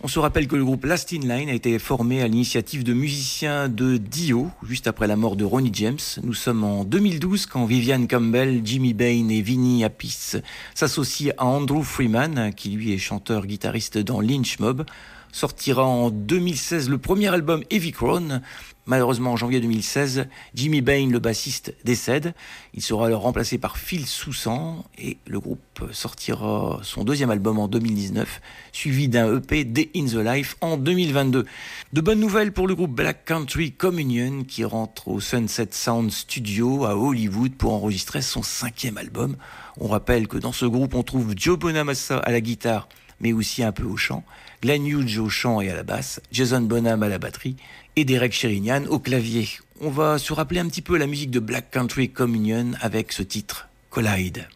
On 0.00 0.06
se 0.06 0.20
rappelle 0.20 0.46
que 0.46 0.54
le 0.54 0.64
groupe 0.64 0.84
Last 0.84 1.12
in 1.12 1.26
Line 1.26 1.48
a 1.48 1.54
été 1.54 1.76
formé 1.80 2.22
à 2.22 2.28
l'initiative 2.28 2.84
de 2.84 2.92
musiciens 2.92 3.68
de 3.68 3.96
Dio, 3.96 4.48
juste 4.62 4.86
après 4.86 5.08
la 5.08 5.16
mort 5.16 5.34
de 5.34 5.44
Ronnie 5.44 5.72
James. 5.72 5.98
Nous 6.22 6.34
sommes 6.34 6.62
en 6.62 6.84
2012 6.84 7.46
quand 7.46 7.64
Vivian 7.64 8.06
Campbell, 8.06 8.60
Jimmy 8.64 8.94
Bain 8.94 9.28
et 9.28 9.42
Vinnie 9.42 9.82
Appice 9.82 10.36
s'associent 10.76 11.34
à 11.36 11.46
Andrew 11.46 11.82
Freeman, 11.82 12.52
qui 12.54 12.70
lui 12.70 12.92
est 12.92 12.98
chanteur-guitariste 12.98 13.98
dans 13.98 14.20
Lynch 14.20 14.60
Mob. 14.60 14.86
Sortira 15.32 15.84
en 15.84 16.10
2016 16.10 16.88
le 16.88 16.98
premier 16.98 17.26
album 17.26 17.64
Heavy 17.68 17.90
Crown. 17.90 18.40
Malheureusement, 18.86 19.32
en 19.32 19.36
janvier 19.36 19.60
2016, 19.60 20.26
Jimmy 20.54 20.82
Bain, 20.82 21.08
le 21.08 21.18
bassiste, 21.18 21.74
décède. 21.84 22.34
Il 22.74 22.82
sera 22.82 23.06
alors 23.06 23.22
remplacé 23.22 23.56
par 23.56 23.78
Phil 23.78 24.06
Soussan 24.06 24.84
et 24.98 25.16
le 25.26 25.40
groupe 25.40 25.88
sortira 25.92 26.80
son 26.82 27.02
deuxième 27.02 27.30
album 27.30 27.58
en 27.58 27.66
2019, 27.66 28.42
suivi 28.72 29.08
d'un 29.08 29.38
EP 29.38 29.64
Day 29.64 29.90
in 29.96 30.04
the 30.04 30.16
Life 30.16 30.56
en 30.60 30.76
2022. 30.76 31.46
De 31.94 32.00
bonnes 32.02 32.20
nouvelles 32.20 32.52
pour 32.52 32.66
le 32.66 32.74
groupe 32.74 32.94
Black 32.94 33.24
Country 33.24 33.72
Communion 33.72 34.44
qui 34.44 34.64
rentre 34.64 35.08
au 35.08 35.18
Sunset 35.18 35.68
Sound 35.70 36.10
Studio 36.10 36.84
à 36.84 36.94
Hollywood 36.94 37.54
pour 37.54 37.72
enregistrer 37.72 38.20
son 38.20 38.42
cinquième 38.42 38.98
album. 38.98 39.36
On 39.78 39.88
rappelle 39.88 40.28
que 40.28 40.36
dans 40.36 40.52
ce 40.52 40.66
groupe, 40.66 40.94
on 40.94 41.02
trouve 41.02 41.32
Joe 41.34 41.58
Bonamassa 41.58 42.18
à 42.18 42.30
la 42.30 42.42
guitare, 42.42 42.88
mais 43.20 43.32
aussi 43.32 43.62
un 43.62 43.72
peu 43.72 43.84
au 43.84 43.96
chant, 43.96 44.24
Glenn 44.64 44.86
Hughes 44.86 45.18
au 45.18 45.28
chant 45.28 45.60
et 45.60 45.68
à 45.68 45.76
la 45.76 45.82
basse, 45.82 46.22
Jason 46.32 46.62
Bonham 46.62 47.02
à 47.02 47.08
la 47.10 47.18
batterie 47.18 47.56
et 47.96 48.06
Derek 48.06 48.32
Sherinian 48.32 48.86
au 48.86 48.98
clavier. 48.98 49.46
On 49.82 49.90
va 49.90 50.16
se 50.16 50.32
rappeler 50.32 50.60
un 50.60 50.68
petit 50.68 50.80
peu 50.80 50.96
la 50.96 51.06
musique 51.06 51.30
de 51.30 51.38
Black 51.38 51.70
Country 51.70 52.08
Communion 52.08 52.70
avec 52.80 53.12
ce 53.12 53.22
titre, 53.22 53.68
Collide. 53.90 54.48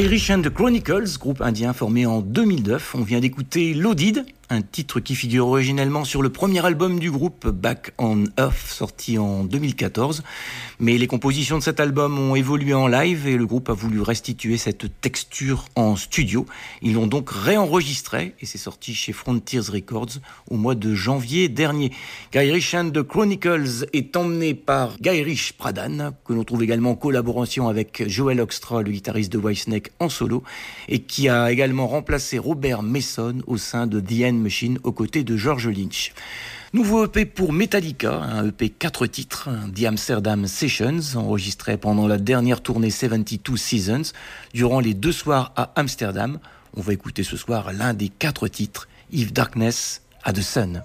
Irish 0.00 0.30
and 0.30 0.42
the 0.42 0.48
Chronicles, 0.48 1.18
groupe 1.18 1.42
indien 1.42 1.74
formé 1.74 2.06
en 2.06 2.22
2009. 2.22 2.94
On 2.94 3.02
vient 3.02 3.20
d'écouter 3.20 3.74
Loaded, 3.74 4.24
un 4.50 4.62
titre 4.62 4.98
qui 4.98 5.14
figure 5.14 5.46
originellement 5.46 6.04
sur 6.04 6.22
le 6.22 6.28
premier 6.28 6.64
album 6.66 6.98
du 6.98 7.08
groupe 7.12 7.46
Back 7.46 7.92
on 7.98 8.24
Earth, 8.36 8.66
sorti 8.66 9.16
en 9.16 9.44
2014. 9.44 10.24
Mais 10.80 10.98
les 10.98 11.06
compositions 11.06 11.58
de 11.58 11.62
cet 11.62 11.78
album 11.78 12.18
ont 12.18 12.34
évolué 12.34 12.74
en 12.74 12.88
live 12.88 13.28
et 13.28 13.36
le 13.36 13.46
groupe 13.46 13.70
a 13.70 13.74
voulu 13.74 14.00
restituer 14.00 14.56
cette 14.56 15.00
texture 15.00 15.66
en 15.76 15.94
studio. 15.94 16.46
Ils 16.82 16.94
l'ont 16.94 17.06
donc 17.06 17.30
réenregistré 17.30 18.34
et 18.40 18.46
c'est 18.46 18.58
sorti 18.58 18.92
chez 18.92 19.12
Frontiers 19.12 19.60
Records 19.60 20.18
au 20.50 20.56
mois 20.56 20.74
de 20.74 20.96
janvier 20.96 21.48
dernier. 21.48 21.92
Guy 22.32 22.50
and 22.74 22.90
the 22.90 23.04
Chronicles 23.04 23.86
est 23.92 24.16
emmené 24.16 24.54
par 24.54 24.96
Guy 25.00 25.22
Rich 25.22 25.52
Pradhan, 25.58 26.10
que 26.24 26.32
l'on 26.32 26.42
trouve 26.42 26.64
également 26.64 26.90
en 26.90 26.96
collaboration 26.96 27.68
avec 27.68 28.08
Joel 28.08 28.40
Oxtra, 28.40 28.82
le 28.82 28.90
guitariste 28.90 29.32
de 29.32 29.38
Whitesnake 29.38 29.92
en 30.00 30.08
solo, 30.08 30.42
et 30.88 31.02
qui 31.02 31.28
a 31.28 31.52
également 31.52 31.86
remplacé 31.86 32.38
Robert 32.38 32.82
Mason 32.82 33.42
au 33.46 33.56
sein 33.56 33.86
de 33.86 34.00
The 34.00 34.24
End 34.24 34.39
Machine 34.40 34.78
aux 34.82 34.92
côtés 34.92 35.24
de 35.24 35.36
George 35.36 35.68
Lynch. 35.68 36.12
Nouveau 36.72 37.06
EP 37.06 37.24
pour 37.26 37.52
Metallica, 37.52 38.12
un 38.12 38.46
EP 38.46 38.68
4 38.68 39.06
titres, 39.06 39.48
The 39.74 39.84
Amsterdam 39.84 40.46
Sessions, 40.46 41.16
enregistré 41.16 41.76
pendant 41.76 42.06
la 42.06 42.18
dernière 42.18 42.60
tournée 42.60 42.90
72 42.90 43.60
Seasons, 43.60 44.12
durant 44.54 44.80
les 44.80 44.94
deux 44.94 45.12
soirs 45.12 45.52
à 45.56 45.72
Amsterdam. 45.76 46.38
On 46.76 46.80
va 46.80 46.92
écouter 46.92 47.24
ce 47.24 47.36
soir 47.36 47.72
l'un 47.72 47.94
des 47.94 48.08
quatre 48.08 48.46
titres, 48.48 48.88
If 49.12 49.32
Darkness 49.32 50.02
at 50.22 50.34
the 50.34 50.42
Sun. 50.42 50.82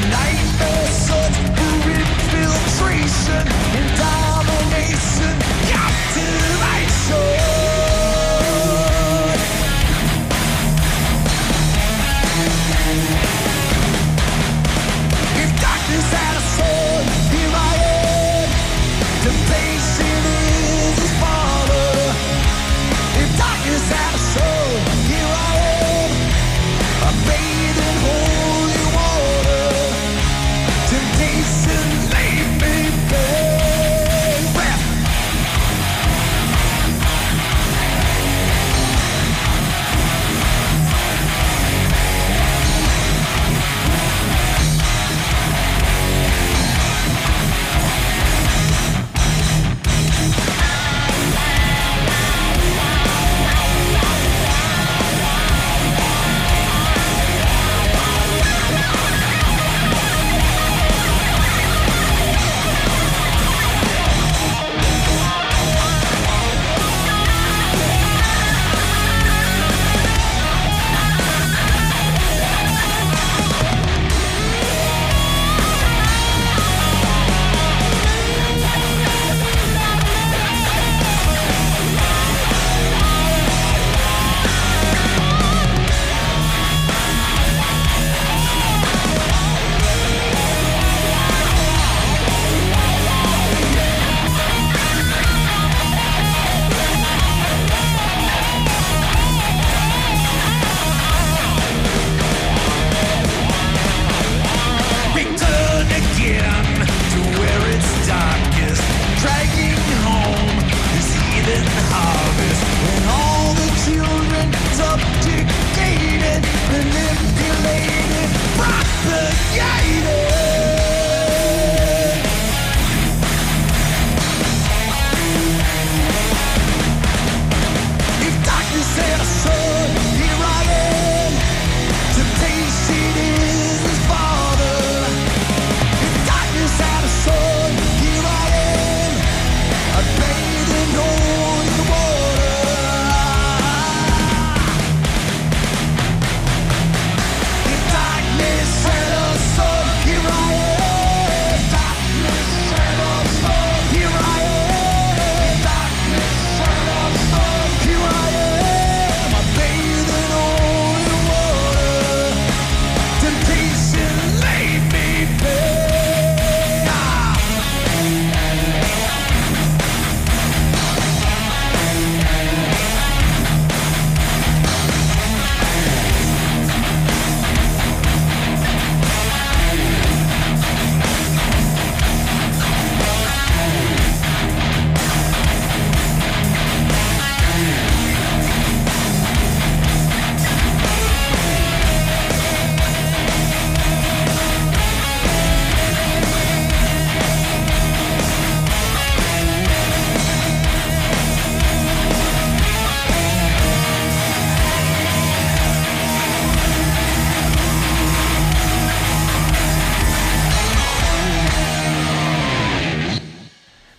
the 0.00 0.08
night. 0.10 0.37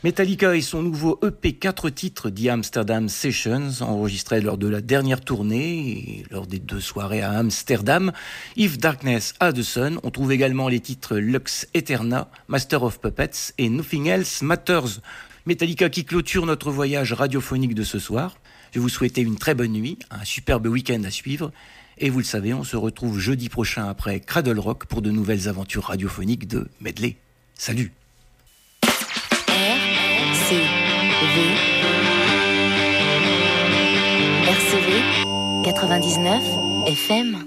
Metallica 0.10 0.56
et 0.56 0.62
son 0.62 0.82
nouveau 0.82 1.20
EP 1.24 1.54
4 1.54 1.92
titres 1.92 2.32
The 2.32 2.48
Amsterdam 2.48 3.10
Sessions, 3.10 3.82
enregistrés 3.82 4.42
lors 4.42 4.58
de 4.58 4.68
la 4.68 4.82
dernière 4.82 5.22
tournée 5.22 5.78
et 5.88 6.26
lors 6.32 6.48
des 6.48 6.58
deux 6.58 6.80
soirées 6.80 7.22
à 7.22 7.34
Amsterdam. 7.34 8.12
If 8.58 8.80
Darkness 8.80 9.36
Had 9.40 9.56
the 9.56 9.62
Sun, 9.62 10.00
on 10.02 10.10
trouve 10.10 10.32
également 10.32 10.68
les 10.68 10.80
titres 10.80 11.18
Lux 11.18 11.68
Eterna, 11.76 12.32
Master 12.48 12.82
of 12.82 13.00
Puppets 13.00 13.54
et 13.60 13.70
Nothing 13.70 14.08
Else 14.08 14.42
Matters. 14.42 15.00
Metallica 15.46 15.90
qui 15.90 16.06
clôture 16.06 16.48
notre 16.48 16.72
voyage 16.72 17.14
radiophonique 17.14 17.76
de 17.76 17.84
ce 17.84 18.00
soir. 18.00 18.36
Je 18.74 18.80
vous 18.80 18.90
souhaiter 18.90 19.22
une 19.22 19.38
très 19.38 19.54
bonne 19.54 19.74
nuit, 19.74 20.00
un 20.10 20.26
superbe 20.26 20.66
week-end 20.66 21.04
à 21.04 21.12
suivre. 21.12 21.52
Et 22.00 22.10
vous 22.10 22.18
le 22.18 22.26
savez, 22.26 22.52
on 22.56 22.64
se 22.64 22.78
retrouve 22.78 23.20
jeudi 23.20 23.48
prochain 23.48 23.88
après 23.88 24.22
Cradle 24.22 24.58
Rock 24.58 24.88
pour 24.88 25.04
de 25.04 25.12
nouvelles 25.12 25.48
aventures 25.48 25.84
radiophoniques 25.84 26.48
de 26.48 26.68
Medley. 26.82 27.18
Salut 27.54 27.92
RCV 31.20 31.60
99 35.88 36.42
FM 36.86 37.44